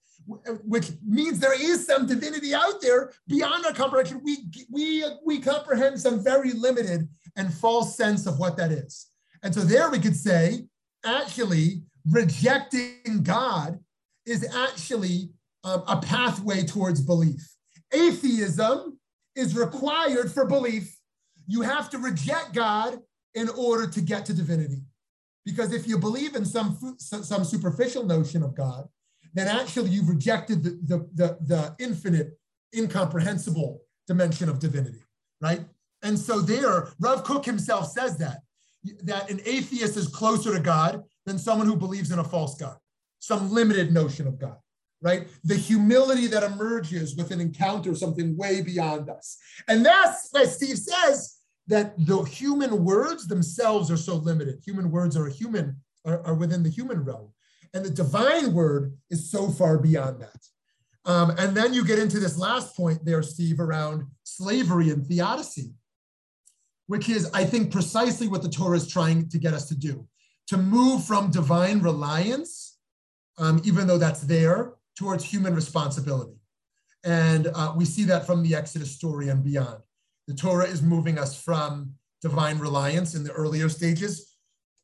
[0.64, 4.22] which means there is some divinity out there beyond our comprehension.
[4.24, 9.08] We, we, we comprehend some very limited and false sense of what that is.
[9.44, 10.66] And so there we could say,
[11.06, 13.80] actually, rejecting God
[14.26, 15.30] is actually
[15.64, 17.48] um, a pathway towards belief.
[17.94, 19.00] Atheism
[19.36, 20.98] is required for belief.
[21.48, 23.00] You have to reject God
[23.34, 24.82] in order to get to divinity.
[25.46, 28.90] Because if you believe in some, some superficial notion of God,
[29.34, 32.38] then actually you've rejected the, the, the, the infinite,
[32.76, 35.04] incomprehensible dimension of divinity,
[35.42, 35.62] right?
[36.04, 38.42] And so there, Rav Kook himself says that,
[39.04, 42.78] that an atheist is closer to God than someone who believes in a false God,
[43.20, 44.58] some limited notion of God,
[45.02, 45.28] right?
[45.44, 49.38] The humility that emerges with an encounter something way beyond us.
[49.68, 51.38] And that's why Steve says
[51.68, 54.62] that the human words themselves are so limited.
[54.66, 57.34] Human words are human, are, are within the human realm.
[57.74, 60.48] And the divine word is so far beyond that.
[61.06, 65.72] Um, and then you get into this last point there, Steve, around slavery and theodicy,
[66.88, 70.08] which is, I think, precisely what the Torah is trying to get us to do
[70.48, 72.78] to move from divine reliance,
[73.38, 76.40] um, even though that's there, towards human responsibility.
[77.04, 79.82] And uh, we see that from the Exodus story and beyond.
[80.28, 84.27] The Torah is moving us from divine reliance in the earlier stages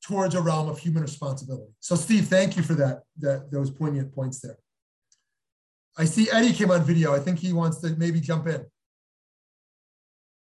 [0.03, 1.71] towards a realm of human responsibility.
[1.79, 4.57] So Steve, thank you for that, that those poignant points there.
[5.97, 7.15] I see Eddie came on video.
[7.15, 8.65] I think he wants to maybe jump in.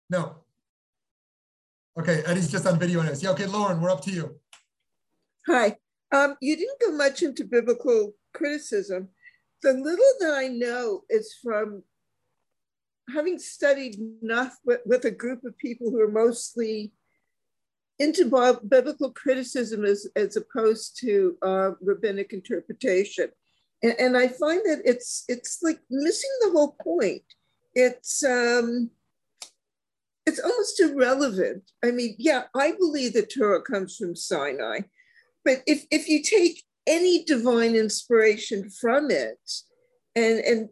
[0.10, 0.38] No.
[2.00, 4.40] Okay, Eddie's just on video and Yeah, okay, Lauren, we're up to you.
[5.48, 5.78] Hi.
[6.12, 9.10] Um, you didn't go much into biblical criticism.
[9.62, 11.84] The little that I know is from
[13.14, 16.94] having studied enough with, with a group of people who are mostly
[18.00, 23.30] into biblical criticism as, as opposed to uh, rabbinic interpretation.
[23.84, 27.22] And, and, I find that it's it's like missing the whole point.
[27.76, 28.90] It's um,
[30.28, 31.64] it's almost irrelevant.
[31.86, 34.82] I mean, yeah, I believe that Torah comes from Sinai,
[35.46, 39.40] but if, if you take any divine inspiration from it
[40.16, 40.70] and, and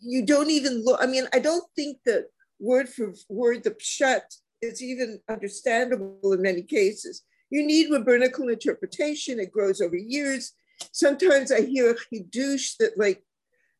[0.00, 2.28] you don't even look, I mean, I don't think that
[2.58, 4.22] word for word, the pshat
[4.62, 7.22] is even understandable in many cases.
[7.50, 9.40] You need rabbinical interpretation.
[9.40, 10.52] It grows over years.
[10.92, 13.24] Sometimes I hear a chidush that like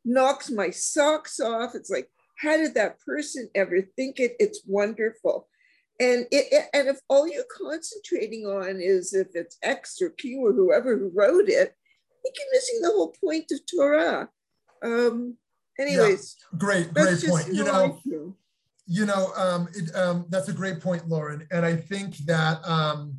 [0.05, 1.75] knocks my socks off.
[1.75, 4.37] It's like, how did that person ever think it?
[4.39, 5.49] It's wonderful.
[6.01, 10.47] And it, it, and if all you're concentrating on is if it's X or Q
[10.47, 14.29] or whoever who wrote it, I think you're missing the whole point of Torah.
[14.83, 15.37] Um,
[15.79, 17.49] anyways, yeah, great, great point.
[17.53, 18.01] You know,
[18.89, 21.47] you know, um, it, um, that's a great point, Lauren.
[21.53, 23.19] And I think that um,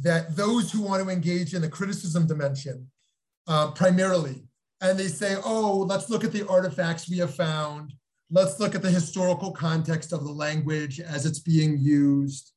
[0.00, 2.86] that those who want to engage in the criticism dimension
[3.46, 4.44] uh, primarily,
[4.80, 7.92] and they say, oh, let's look at the artifacts we have found
[8.30, 12.52] let's look at the historical context of the language as it's being used.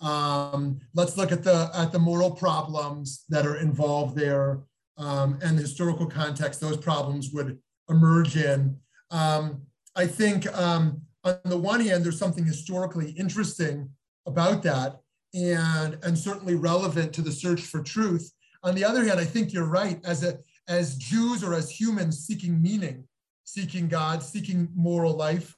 [0.00, 4.62] Um, let's look at the at the moral problems that are involved there
[4.98, 7.58] um, and the historical context those problems would
[7.88, 8.76] emerge in.
[9.10, 9.62] Um,
[9.94, 13.90] I think um, on the one hand, there's something historically interesting
[14.26, 15.00] about that
[15.34, 18.32] and, and certainly relevant to the search for truth.
[18.62, 20.00] On the other hand, I think you're right.
[20.04, 23.06] As, a, as Jews or as humans seeking meaning,
[23.44, 25.56] seeking God, seeking moral life,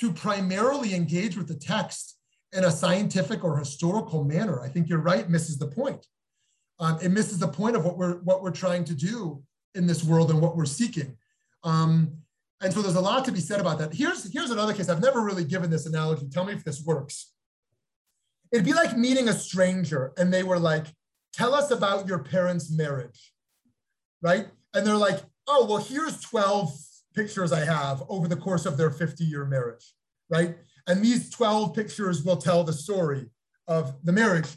[0.00, 2.18] to primarily engage with the text
[2.52, 6.06] in a scientific or historical manner, I think you're right, misses the point.
[6.78, 9.42] Um, it misses the point of what we're what we're trying to do
[9.74, 11.16] in this world and what we're seeking.
[11.64, 12.18] Um,
[12.62, 13.92] and so there's a lot to be said about that.
[13.92, 14.88] Here's, here's another case.
[14.88, 16.28] I've never really given this analogy.
[16.28, 17.32] Tell me if this works.
[18.52, 20.86] It'd be like meeting a stranger and they were like,
[21.32, 23.32] tell us about your parents' marriage,
[24.22, 24.46] right?
[24.72, 26.72] And they're like, oh, well, here's 12
[27.14, 29.94] pictures I have over the course of their 50 year marriage,
[30.30, 30.56] right?
[30.86, 33.26] And these 12 pictures will tell the story
[33.68, 34.48] of the marriage.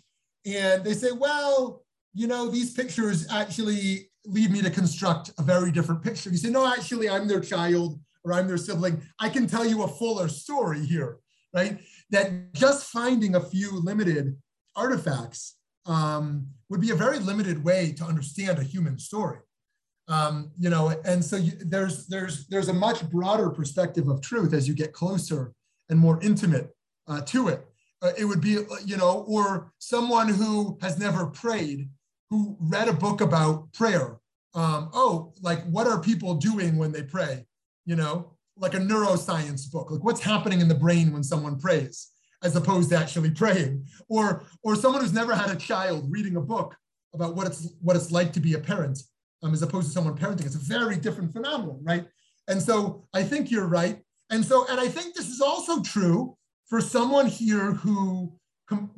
[0.46, 1.84] And they say, well,
[2.14, 6.30] you know, these pictures actually lead me to construct a very different picture.
[6.30, 9.02] You say, no, actually, I'm their child or I'm their sibling.
[9.20, 11.18] I can tell you a fuller story here,
[11.54, 11.80] right?
[12.10, 14.36] That just finding a few limited
[14.76, 15.56] artifacts
[15.86, 19.40] um, would be a very limited way to understand a human story.
[20.08, 24.54] Um, you know, and so you, there's there's there's a much broader perspective of truth
[24.54, 25.54] as you get closer
[25.90, 26.70] and more intimate
[27.08, 27.66] uh, to it.
[28.02, 31.90] Uh, it would be, you know, or someone who has never prayed
[32.30, 34.20] who read a book about prayer.
[34.54, 37.46] Um, oh, like what are people doing when they pray?
[37.86, 42.10] You know, like a neuroscience book, like what's happening in the brain when someone prays,
[42.44, 43.86] as opposed to actually praying.
[44.08, 46.76] Or, or someone who's never had a child reading a book
[47.14, 49.00] about what it's what it's like to be a parent,
[49.42, 50.46] um, as opposed to someone parenting.
[50.46, 52.06] It's a very different phenomenon, right?
[52.48, 54.02] And so I think you're right.
[54.30, 58.32] And so, and I think this is also true for someone here who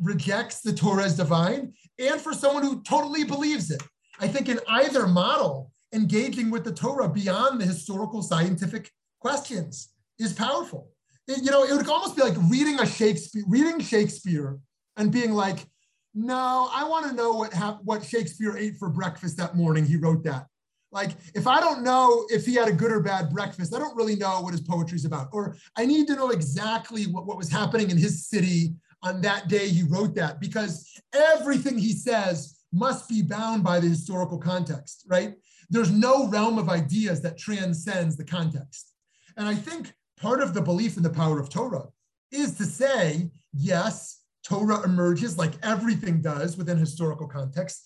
[0.02, 3.82] rejects the Torah as divine and for someone who totally believes it.
[4.20, 9.90] I think in either model, engaging with the Torah beyond the historical scientific questions
[10.20, 10.90] is powerful.
[11.28, 14.60] It, you know, it would almost be like reading a Shakespeare, reading Shakespeare
[14.98, 15.66] and being like,
[16.14, 19.86] no, I want to know what what Shakespeare ate for breakfast that morning.
[19.86, 20.48] He wrote that.
[20.92, 23.96] Like, if I don't know if he had a good or bad breakfast, I don't
[23.96, 25.30] really know what his poetry is about.
[25.32, 28.74] Or I need to know exactly what, what was happening in his city
[29.04, 33.88] on that day he wrote that because everything he says must be bound by the
[33.88, 35.36] historical context, right?
[35.70, 38.94] There's no realm of ideas that transcends the context.
[39.38, 41.88] And I think part of the belief in the power of Torah
[42.32, 47.84] is to say, yes, Torah emerges like everything does within historical context,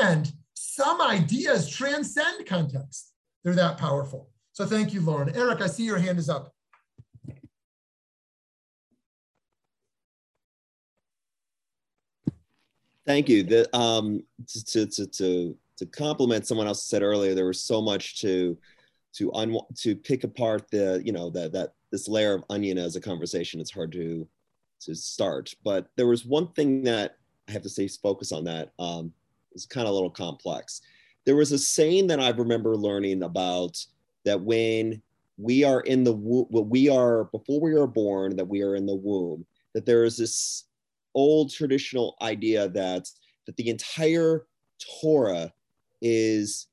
[0.00, 3.12] and some ideas transcend context.
[3.44, 4.30] They're that powerful.
[4.52, 5.34] So thank you, Lauren.
[5.34, 6.52] Eric, I see your hand is up.
[13.08, 13.42] Thank you.
[13.42, 18.20] The, um, to, to, to, to compliment someone else said earlier, there was so much
[18.20, 18.58] to
[19.14, 22.96] to un, to pick apart the you know that that this layer of onion as
[22.96, 23.60] a conversation.
[23.60, 24.28] It's hard to
[24.80, 27.16] to start, but there was one thing that
[27.48, 28.72] I have to say focus on that.
[28.78, 29.14] Um,
[29.52, 30.82] it's kind of a little complex.
[31.24, 33.82] There was a saying that I remember learning about
[34.26, 35.00] that when
[35.38, 38.84] we are in the what we are before we are born, that we are in
[38.84, 40.67] the womb, that there is this
[41.18, 43.08] old traditional idea that
[43.46, 44.46] that the entire
[45.00, 45.52] Torah
[46.00, 46.68] is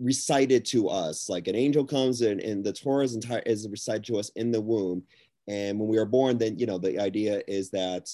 [0.00, 1.28] recited to us.
[1.28, 4.50] Like an angel comes and, and the Torah is entire is recited to us in
[4.50, 5.04] the womb.
[5.46, 8.10] And when we are born then you know the idea is that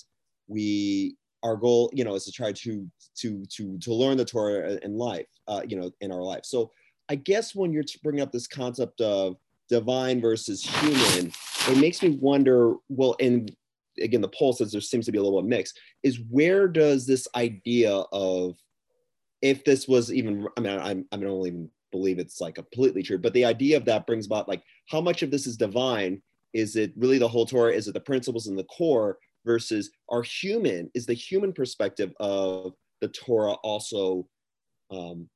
[0.49, 2.87] we our goal you know is to try to
[3.17, 6.45] to to to learn the Torah in life uh, you know in our life.
[6.45, 6.71] So
[7.09, 9.37] I guess when you're bringing up this concept of
[9.71, 11.33] divine versus human
[11.69, 13.49] it makes me wonder well in
[14.03, 15.73] again the poll says there seems to be a little bit mix
[16.03, 18.57] is where does this idea of
[19.43, 23.19] if this was even i mean i'm i don't even believe it's like completely true
[23.19, 26.21] but the idea of that brings about like how much of this is divine?
[26.55, 27.73] Is it really the whole torah?
[27.73, 30.91] Is it the principles in the core versus our human?
[30.95, 34.27] Is the human perspective of the torah also
[34.91, 35.29] um,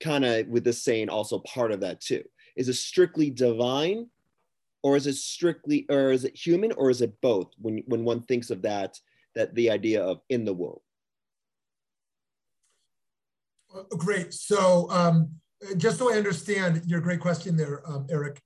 [0.00, 2.22] kind of with this saying also part of that too?
[2.56, 4.10] Is it strictly divine
[4.84, 8.22] or is it strictly or is it human or is it both when when one
[8.22, 8.96] thinks of that
[9.34, 10.78] that the idea of in the womb?
[13.74, 14.32] Uh, great.
[14.32, 15.30] So um,
[15.76, 18.38] just so i understand your great question there um, eric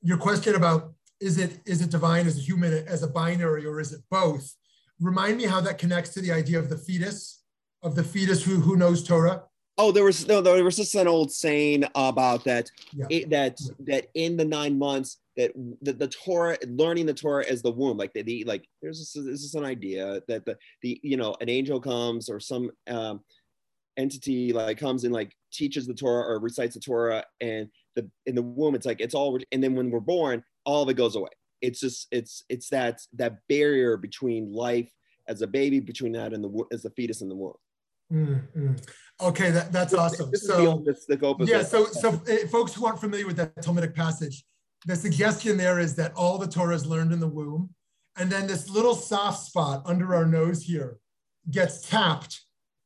[0.00, 3.80] your question about is it is it divine as a human as a binary or
[3.80, 4.54] is it both?
[5.00, 7.42] Remind me how that connects to the idea of the fetus
[7.82, 9.44] of the fetus who who knows torah.
[9.78, 13.06] Oh, there was no, there was just an old saying about that, yeah.
[13.08, 13.72] it, that yeah.
[13.86, 17.96] that in the nine months that the, the Torah, learning the Torah as the womb,
[17.96, 21.34] like the, the like, there's this, this is an idea that the the you know
[21.40, 23.20] an angel comes or some um,
[23.96, 28.34] entity like comes and like teaches the Torah or recites the Torah, and the in
[28.34, 31.16] the womb it's like it's all, and then when we're born, all of it goes
[31.16, 31.30] away.
[31.60, 34.90] It's just it's it's that that barrier between life
[35.28, 37.54] as a baby, between that and the as the fetus in the womb.
[38.12, 38.74] Mm-hmm.
[39.20, 40.30] Okay, that, that's awesome.
[40.30, 44.44] This so, the, yeah, so so uh, folks who aren't familiar with that Talmudic passage,
[44.86, 47.70] the suggestion there is that all the Torah is learned in the womb,
[48.16, 50.98] and then this little soft spot under our nose here
[51.50, 52.42] gets tapped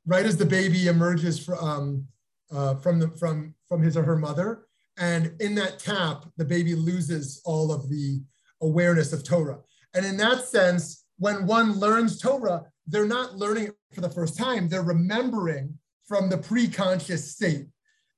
[0.06, 2.06] right as the baby emerges from um,
[2.52, 4.66] uh, from the from from his or her mother,
[4.98, 8.22] and in that tap, the baby loses all of the
[8.62, 9.58] awareness of Torah.
[9.94, 14.38] And in that sense, when one learns Torah, they're not learning it for the first
[14.38, 17.66] time, they're remembering from the pre-conscious state.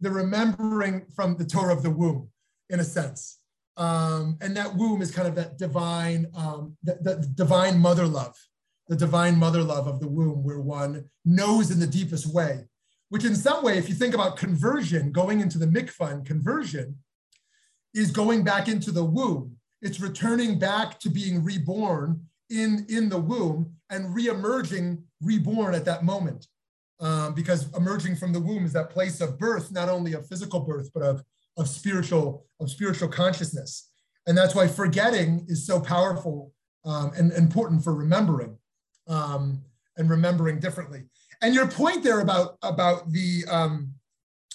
[0.00, 2.28] They're remembering from the Torah of the womb,
[2.68, 3.37] in a sense.
[3.78, 8.36] Um, and that womb is kind of that divine, um, the, the divine mother love,
[8.88, 12.64] the divine mother love of the womb, where one knows in the deepest way.
[13.08, 16.98] Which, in some way, if you think about conversion, going into the mikvah and conversion,
[17.94, 19.56] is going back into the womb.
[19.80, 26.04] It's returning back to being reborn in, in the womb and re-emerging reborn at that
[26.04, 26.48] moment.
[27.00, 30.60] Um, because emerging from the womb is that place of birth, not only of physical
[30.60, 31.22] birth, but of,
[31.58, 33.90] of spiritual of spiritual consciousness.
[34.26, 36.52] And that's why forgetting is so powerful
[36.84, 38.56] um, and important for remembering
[39.08, 39.62] um,
[39.96, 41.04] and remembering differently.
[41.42, 43.94] And your point there about about the um,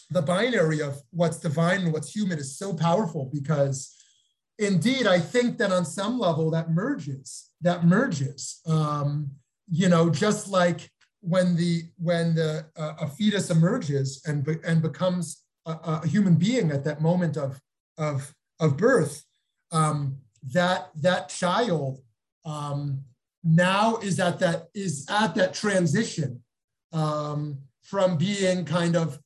[0.09, 3.95] the binary of what's divine and what's human is so powerful because
[4.59, 8.61] indeed, I think that on some level that merges, that merges.
[8.67, 9.31] Um,
[9.69, 10.89] you know, just like
[11.21, 16.35] when the when the uh, a fetus emerges and be, and becomes a, a, human
[16.35, 17.59] being at that moment of
[17.97, 19.23] of of birth,
[19.71, 20.17] um,
[20.51, 22.01] that that child
[22.45, 23.03] um,
[23.43, 26.43] now is at that is at that transition
[26.91, 29.19] um, from being kind of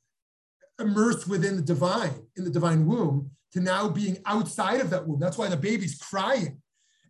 [0.79, 5.19] immersed within the divine in the divine womb to now being outside of that womb.
[5.19, 6.61] That's why the baby's crying.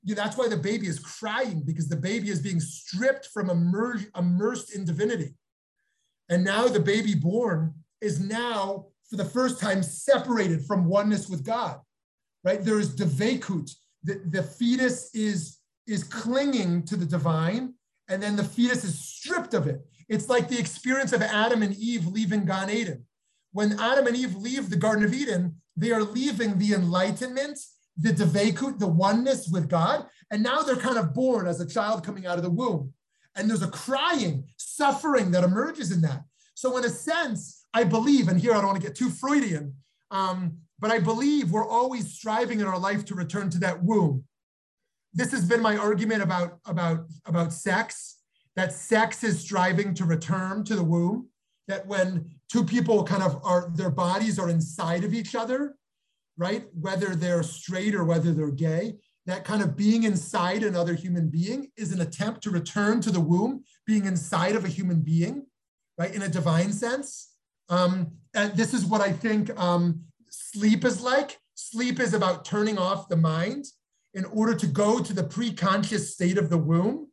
[0.04, 4.74] That's why the baby is crying because the baby is being stripped from immer- immersed
[4.74, 5.34] in divinity.
[6.30, 11.46] And now the baby born is now, for the first time, separated from oneness with
[11.46, 11.80] God,
[12.44, 12.64] right?
[12.64, 13.72] There is devekut.
[14.04, 17.74] The, the fetus is, is clinging to the divine,
[18.10, 19.82] and then the fetus is stripped of it.
[20.10, 23.06] It's like the experience of Adam and Eve leaving Gan Eden.
[23.52, 27.60] When Adam and Eve leave the Garden of Eden, they are leaving the enlightenment,
[27.98, 32.04] the devekut, the oneness with God, and now they're kind of born as a child
[32.06, 32.94] coming out of the womb.
[33.36, 36.24] And there's a crying, suffering that emerges in that.
[36.56, 39.76] So, in a sense, I believe, and here I don't want to get too Freudian,
[40.12, 44.24] um, but I believe we're always striving in our life to return to that womb.
[45.14, 48.18] This has been my argument about, about, about sex,
[48.56, 51.30] that sex is striving to return to the womb
[51.68, 55.76] that when two people kind of are, their bodies are inside of each other,
[56.38, 56.66] right?
[56.74, 58.96] Whether they're straight or whether they're gay,
[59.26, 63.20] that kind of being inside another human being is an attempt to return to the
[63.20, 65.46] womb, being inside of a human being,
[65.98, 66.16] right?
[66.16, 67.27] In a divine sense.
[67.70, 71.38] Um, and this is what I think um, sleep is like.
[71.56, 73.66] Sleep is about turning off the mind
[74.14, 77.08] in order to go to the pre-conscious state of the womb.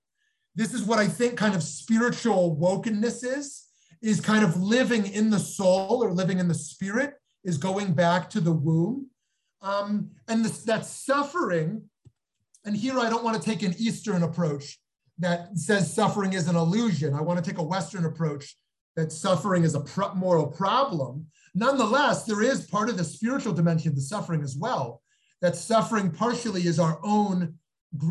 [0.54, 3.64] This is what I think kind of spiritual wokenness is
[4.04, 8.28] is kind of living in the soul or living in the spirit, is going back
[8.28, 9.08] to the womb.
[9.62, 11.82] Um, and this, that suffering,
[12.66, 14.78] and here I don't want to take an Eastern approach
[15.18, 17.14] that says suffering is an illusion.
[17.14, 18.56] I want to take a Western approach
[18.96, 21.26] that suffering is a pro- moral problem.
[21.54, 25.02] Nonetheless, there is part of the spiritual dimension of the suffering as well.
[25.40, 27.54] That suffering partially is our own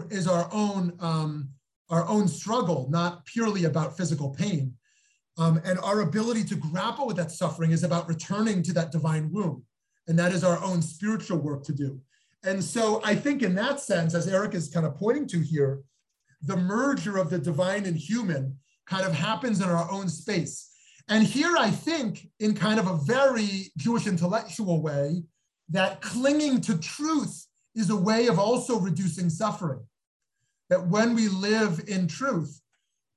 [0.10, 1.50] is our own um,
[1.90, 4.74] our own struggle, not purely about physical pain.
[5.38, 9.32] Um, and our ability to grapple with that suffering is about returning to that divine
[9.32, 9.64] womb.
[10.08, 12.00] And that is our own spiritual work to do.
[12.44, 15.82] And so I think in that sense, as Eric is kind of pointing to here,
[16.42, 20.70] the merger of the divine and human kind of happens in our own space.
[21.10, 25.24] And here I think, in kind of a very Jewish intellectual way,
[25.70, 27.46] that clinging to truth
[27.76, 29.82] is a way of also reducing suffering.
[30.70, 32.62] That when we live in truth,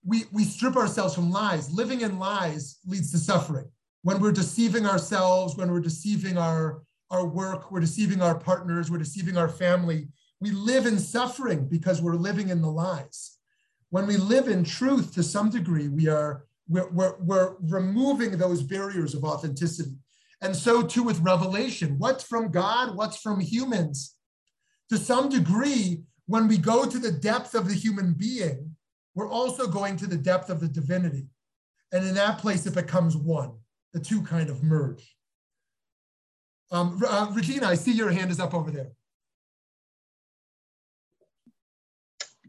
[0.05, 1.73] we, we strip ourselves from lies.
[1.73, 3.67] Living in lies leads to suffering.
[4.03, 8.99] When we're deceiving ourselves, when we're deceiving our, our work, we're deceiving our partners, we're
[8.99, 10.09] deceiving our family,
[10.41, 13.39] we live in suffering because we're living in the lies.
[13.91, 18.63] When we live in truth to some degree, we are we're, we're, we're removing those
[18.63, 19.97] barriers of authenticity.
[20.43, 21.97] And so too with revelation.
[21.99, 22.97] What's from God?
[22.97, 24.15] What's from humans?
[24.91, 28.77] To some degree, when we go to the depth of the human being,
[29.15, 31.27] we're also going to the depth of the divinity.
[31.93, 33.53] And in that place, it becomes one.
[33.93, 35.17] The two kind of merge.
[36.71, 38.91] Um, uh, Regina, I see your hand is up over there.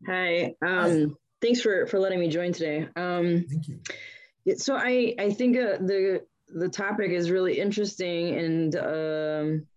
[0.08, 0.56] Hi.
[0.62, 2.88] Um, thanks for for letting me join today.
[2.96, 4.56] Um, Thank you.
[4.58, 9.68] so I I think uh, the the topic is really interesting and um,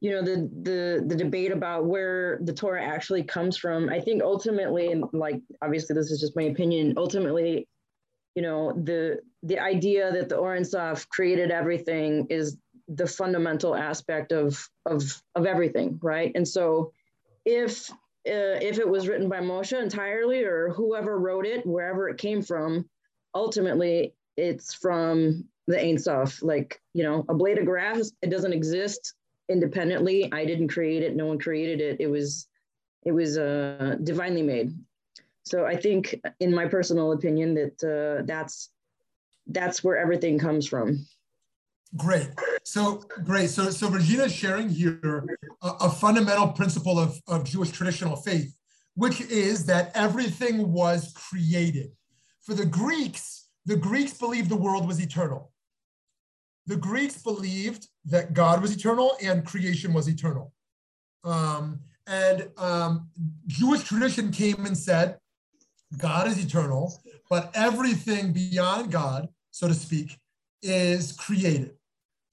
[0.00, 3.88] you know the the the debate about where the Torah actually comes from.
[3.88, 6.94] I think ultimately, and like obviously this is just my opinion.
[6.96, 7.68] Ultimately,
[8.34, 10.64] you know the the idea that the Or Ein
[11.10, 12.56] created everything is
[12.88, 15.02] the fundamental aspect of of
[15.34, 16.32] of everything, right?
[16.34, 16.92] And so
[17.44, 17.90] if
[18.28, 22.42] uh, if it was written by Moshe entirely or whoever wrote it, wherever it came
[22.42, 22.88] from,
[23.34, 26.42] ultimately it's from the Ein Sof.
[26.42, 29.14] Like, you know, a blade of grass, it doesn't exist
[29.48, 30.32] independently.
[30.32, 31.16] I didn't create it.
[31.16, 32.00] No one created it.
[32.00, 32.46] It was,
[33.04, 34.72] it was uh, divinely made.
[35.44, 38.70] So I think, in my personal opinion, that uh, that's
[39.46, 41.06] that's where everything comes from.
[41.96, 42.28] Great.
[42.62, 43.50] So great.
[43.50, 45.24] So so Regina is sharing here
[45.60, 48.56] a, a, fundamental principle of, of Jewish traditional faith,
[48.94, 51.90] which is that everything was created.
[52.42, 55.50] For the Greeks, the Greeks believed the world was eternal.
[56.66, 60.52] The Greeks believed that God was eternal and creation was eternal.
[61.24, 63.08] Um, and um,
[63.48, 65.18] Jewish tradition came and said,
[65.98, 70.16] God is eternal, but everything beyond God, so to speak,
[70.62, 71.72] is created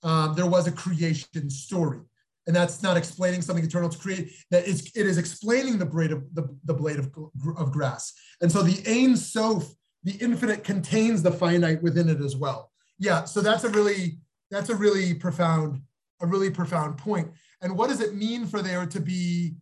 [0.04, 2.00] um, there was a creation story.
[2.46, 6.24] And that's not explaining something eternal to create, that it is explaining the blade of
[6.34, 7.12] the, the blade of,
[7.58, 8.14] of grass.
[8.42, 9.66] And so the Ein Sof,
[10.04, 12.72] the infinite contains the finite within it as well.
[13.00, 14.20] Yeah, so that's a really,
[14.50, 15.82] that's a really profound,
[16.22, 17.30] a really profound point.
[17.62, 19.56] And what does it mean for there to be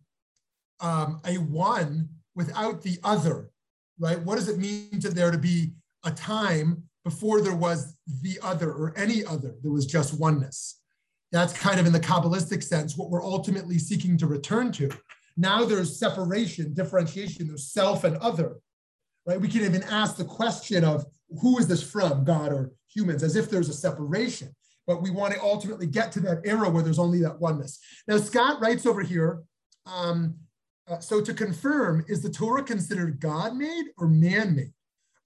[0.80, 3.50] um, a one without the other,
[3.98, 4.20] right?
[4.20, 5.72] What does it mean to there to be
[6.04, 10.80] a time before there was the other or any other, there was just oneness.
[11.30, 14.90] That's kind of in the Kabbalistic sense what we're ultimately seeking to return to.
[15.36, 18.56] Now there's separation, differentiation, there's self and other,
[19.24, 19.40] right?
[19.40, 21.06] We can even ask the question of
[21.40, 24.52] who is this from, God or humans, as if there's a separation.
[24.84, 27.78] But we want to ultimately get to that era where there's only that oneness.
[28.08, 29.44] Now, Scott writes over here
[29.86, 30.34] um,
[30.88, 34.72] uh, so to confirm, is the Torah considered God made or man made?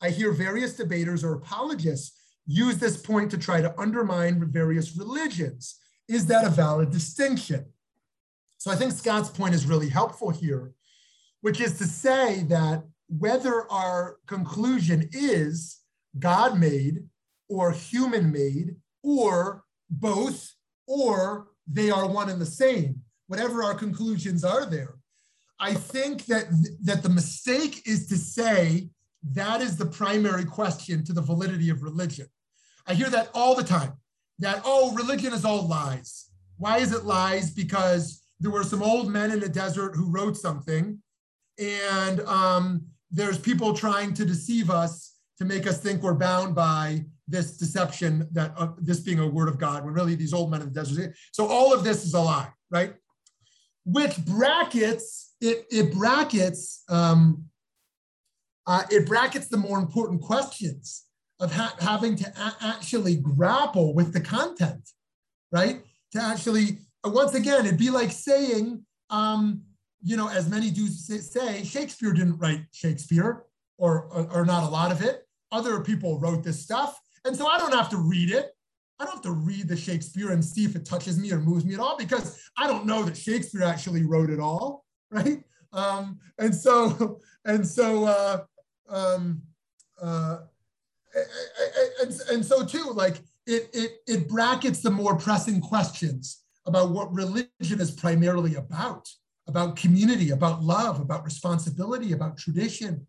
[0.03, 5.77] I hear various debaters or apologists use this point to try to undermine various religions.
[6.09, 7.67] Is that a valid distinction?
[8.59, 10.73] So I think Scott's point is really helpful here,
[11.41, 15.79] which is to say that whether our conclusion is
[16.19, 17.05] God made
[17.49, 20.55] or human made or both,
[20.87, 24.97] or they are one and the same, whatever our conclusions are there.
[25.59, 26.47] I think that,
[26.85, 28.91] that the mistake is to say
[29.23, 32.27] that is the primary question to the validity of religion.
[32.87, 33.93] I hear that all the time
[34.39, 36.31] that, oh, religion is all lies.
[36.57, 37.51] Why is it lies?
[37.51, 40.99] Because there were some old men in the desert who wrote something,
[41.59, 47.05] and um, there's people trying to deceive us to make us think we're bound by
[47.29, 50.63] this deception that uh, this being a word of God, when really these old men
[50.63, 51.15] in the desert.
[51.33, 52.95] So all of this is a lie, right?
[53.85, 57.45] Which brackets it, it brackets um,
[58.71, 61.07] uh, it brackets the more important questions
[61.41, 64.91] of ha- having to a- actually grapple with the content,
[65.51, 65.83] right?
[66.13, 69.63] To actually, uh, once again, it'd be like saying, um,
[70.03, 73.43] you know, as many do say, Shakespeare didn't write Shakespeare,
[73.77, 75.27] or, or, or not a lot of it.
[75.51, 76.97] Other people wrote this stuff.
[77.25, 78.53] And so I don't have to read it.
[79.01, 81.65] I don't have to read the Shakespeare and see if it touches me or moves
[81.65, 85.43] me at all because I don't know that Shakespeare actually wrote it all, right?
[85.73, 88.45] Um, and so, and so, uh,
[88.91, 89.43] um,
[90.01, 90.39] uh,
[92.03, 93.17] and, and so too, like
[93.47, 99.09] it, it, it brackets the more pressing questions about what religion is primarily about,
[99.49, 103.07] about community, about love, about responsibility, about tradition.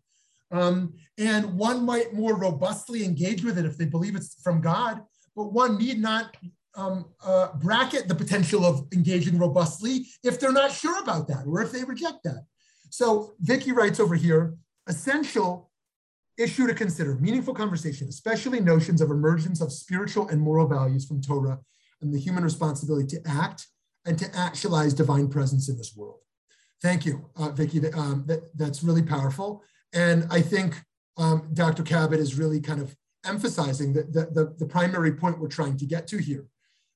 [0.50, 5.00] Um, and one might more robustly engage with it if they believe it's from God,
[5.34, 6.36] but one need not
[6.74, 11.62] um, uh, bracket the potential of engaging robustly if they're not sure about that or
[11.62, 12.44] if they reject that.
[12.90, 14.54] So Vicky writes over here,
[14.86, 15.70] essential
[16.38, 21.20] issue to consider meaningful conversation, especially notions of emergence of spiritual and moral values from
[21.20, 21.58] Torah
[22.00, 23.66] and the human responsibility to act
[24.06, 26.18] and to actualize divine presence in this world.
[26.80, 27.80] Thank you, uh, Vicki.
[27.92, 29.62] Um, that, that's really powerful.
[29.92, 30.82] And I think
[31.16, 31.82] um, Dr.
[31.82, 35.86] Cabot is really kind of emphasizing the, the, the, the primary point we're trying to
[35.86, 36.46] get to here,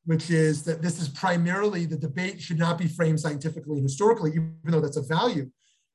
[0.06, 4.30] which is that this is primarily the debate should not be framed scientifically and historically,
[4.30, 5.48] even though that's a value,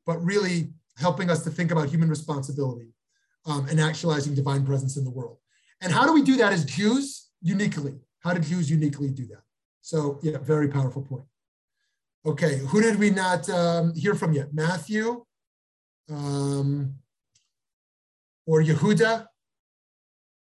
[0.06, 2.88] but really helping us to think about human responsibility
[3.46, 5.38] um, and actualizing divine presence in the world.
[5.82, 7.30] And how do we do that as Jews?
[7.42, 7.96] Uniquely.
[8.20, 9.42] How do Jews uniquely do that?
[9.82, 11.26] So, yeah, very powerful point.
[12.24, 14.54] Okay, who did we not um, hear from yet?
[14.54, 15.26] Matthew,
[16.08, 16.96] um,
[18.46, 19.26] or Yehuda,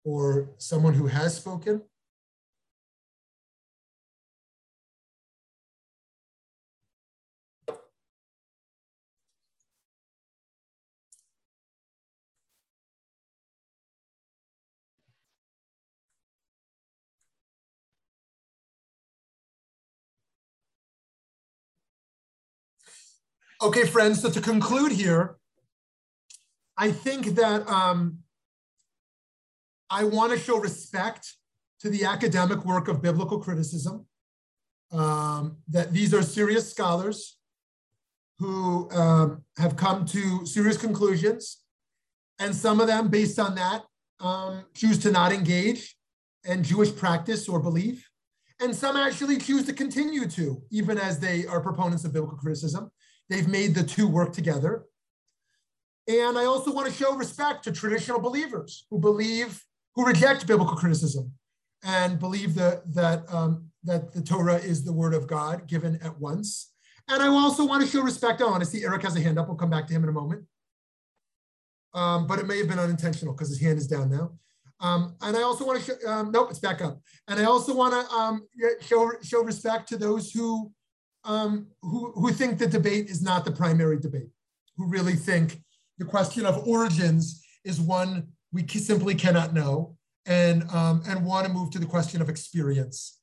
[0.05, 1.83] or someone who has spoken?
[23.61, 25.37] Okay, friends, so to conclude here,
[26.77, 28.19] I think that um,
[29.91, 31.35] I want to show respect
[31.81, 34.07] to the academic work of biblical criticism,
[34.93, 37.37] um, that these are serious scholars
[38.39, 41.65] who um, have come to serious conclusions,
[42.39, 43.83] and some of them, based on that,
[44.21, 45.97] um, choose to not engage
[46.45, 48.09] in Jewish practice or belief,
[48.61, 52.93] and some actually choose to continue to, even as they are proponents of biblical criticism.
[53.29, 54.85] They've made the two work together.
[56.07, 59.63] And I also want to show respect to traditional believers who believe,
[59.95, 61.33] who reject biblical criticism
[61.85, 66.19] and believe that, that, um, that the Torah is the word of God given at
[66.19, 66.73] once.
[67.09, 68.39] And I also want to show respect.
[68.41, 69.49] To see Eric has a hand up.
[69.49, 70.45] We'll come back to him in a moment.
[71.95, 74.33] Um, but it may have been unintentional because his hand is down now.
[74.81, 77.01] Um, and I also want to show, um, nope, it's back up.
[77.27, 78.47] And I also want to um,
[78.81, 80.71] show, show respect to those who
[81.29, 84.31] um, who, who think the debate is not the primary debate,
[84.77, 85.61] who really think
[85.99, 91.53] the question of origins is one we simply cannot know, and, um, and want to
[91.53, 93.21] move to the question of experience,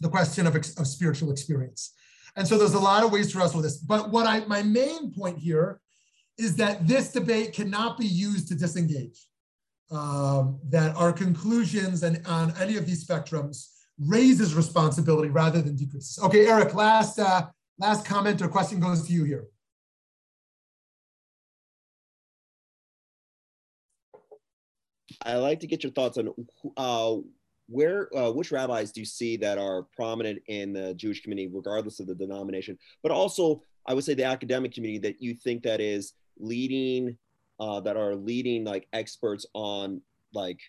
[0.00, 1.94] the question of, of spiritual experience.
[2.34, 3.78] And so there's a lot of ways to wrestle with this.
[3.78, 5.80] But what I, my main point here
[6.36, 9.26] is that this debate cannot be used to disengage.
[9.92, 13.70] Um, that our conclusions and on any of these spectrums
[14.06, 16.18] raises responsibility rather than decreases.
[16.22, 17.46] Okay, Eric, last, uh,
[17.78, 19.46] last comment or question goes to you here.
[25.24, 26.32] I like to get your thoughts on
[26.78, 27.16] uh,
[27.68, 32.00] where, uh, which rabbis do you see that are prominent in the Jewish community, regardless
[32.00, 35.80] of the denomination, but also I would say the academic community that you think that
[35.80, 37.18] is leading,
[37.58, 40.00] uh, that are leading like experts on
[40.32, 40.60] like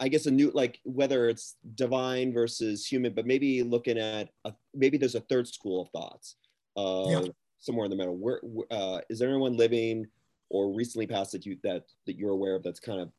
[0.00, 4.52] I guess a new like whether it's divine versus human, but maybe looking at a,
[4.74, 6.36] maybe there's a third school of thoughts
[6.76, 7.28] uh, yeah.
[7.60, 8.16] somewhere in the middle.
[8.16, 8.40] Where
[8.70, 10.06] uh, is there anyone living
[10.48, 13.10] or recently passed that you that that you're aware of that's kind of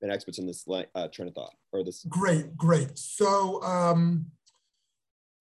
[0.00, 0.64] been experts in this
[0.94, 2.04] uh, train of thought or this?
[2.08, 2.96] Great, great.
[2.96, 4.26] So um,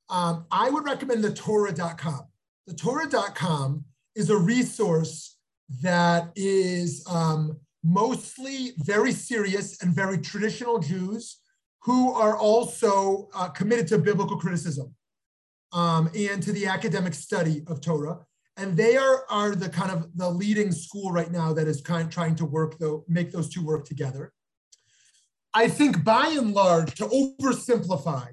[0.10, 2.28] um, I would recommend the Torah.com.
[2.66, 3.86] The Torah.com
[4.16, 5.38] is a resource
[5.82, 11.40] that is um, mostly very serious and very traditional Jews
[11.84, 14.94] who are also uh, committed to biblical criticism
[15.72, 18.20] um, and to the academic study of Torah.
[18.58, 22.04] And they are, are the kind of the leading school right now that is kind
[22.04, 24.34] of trying to work though, make those two work together.
[25.54, 28.28] I think by and large, to oversimplify,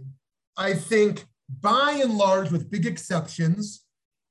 [0.57, 1.25] I think
[1.61, 3.85] by and large, with big exceptions,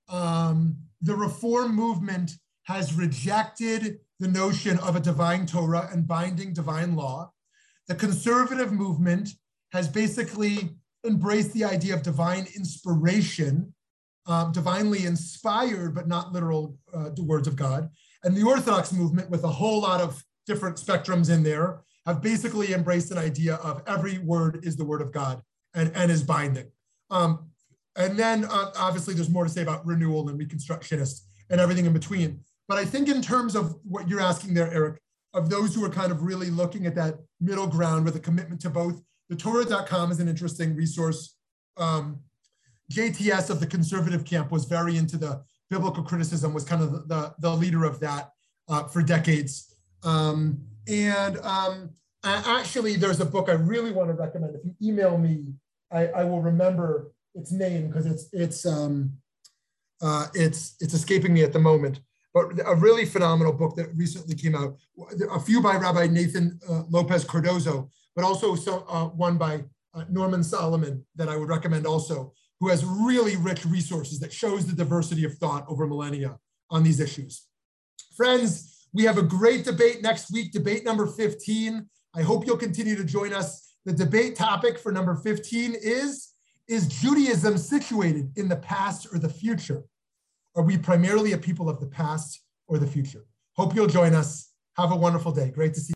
[0.09, 2.31] um, the reform movement
[2.63, 7.31] has rejected the notion of a divine Torah and binding divine law.
[7.87, 9.29] The conservative movement
[9.71, 10.69] has basically
[11.05, 13.73] embraced the idea of divine inspiration,
[14.27, 17.89] um, divinely inspired, but not literal uh, words of God.
[18.23, 22.73] And the Orthodox movement, with a whole lot of different spectrums in there, have basically
[22.73, 25.41] embraced an idea of every word is the word of God
[25.73, 26.67] and, and is binding.
[27.09, 27.49] Um,
[27.95, 31.93] and then uh, obviously there's more to say about renewal and reconstructionist and everything in
[31.93, 32.41] between.
[32.73, 34.99] But I think in terms of what you're asking there, Eric,
[35.35, 38.59] of those who are kind of really looking at that middle ground with a commitment
[38.61, 38.99] to both,
[39.29, 41.35] the Torah.com is an interesting resource.
[41.77, 42.21] Um,
[42.91, 46.99] JTS of the conservative camp was very into the biblical criticism, was kind of the,
[47.01, 48.31] the, the leader of that
[48.67, 49.75] uh, for decades.
[50.01, 51.91] Um, and um,
[52.23, 54.55] actually, there's a book I really want to recommend.
[54.55, 55.53] If you email me,
[55.91, 59.13] I, I will remember its name because it's it's um,
[60.01, 61.99] uh, it's it's escaping me at the moment
[62.33, 64.77] but a really phenomenal book that recently came out.
[65.31, 69.63] A few by Rabbi Nathan uh, Lopes Cardozo, but also so, uh, one by
[69.93, 74.65] uh, Norman Solomon that I would recommend also, who has really rich resources that shows
[74.65, 76.37] the diversity of thought over millennia
[76.71, 77.47] on these issues.
[78.17, 81.87] Friends, we have a great debate next week, debate number 15.
[82.15, 83.75] I hope you'll continue to join us.
[83.85, 86.29] The debate topic for number 15 is,
[86.67, 89.83] is Judaism situated in the past or the future?
[90.55, 93.25] Are we primarily a people of the past or the future?
[93.55, 94.51] Hope you'll join us.
[94.77, 95.49] Have a wonderful day.
[95.49, 95.91] Great to see you.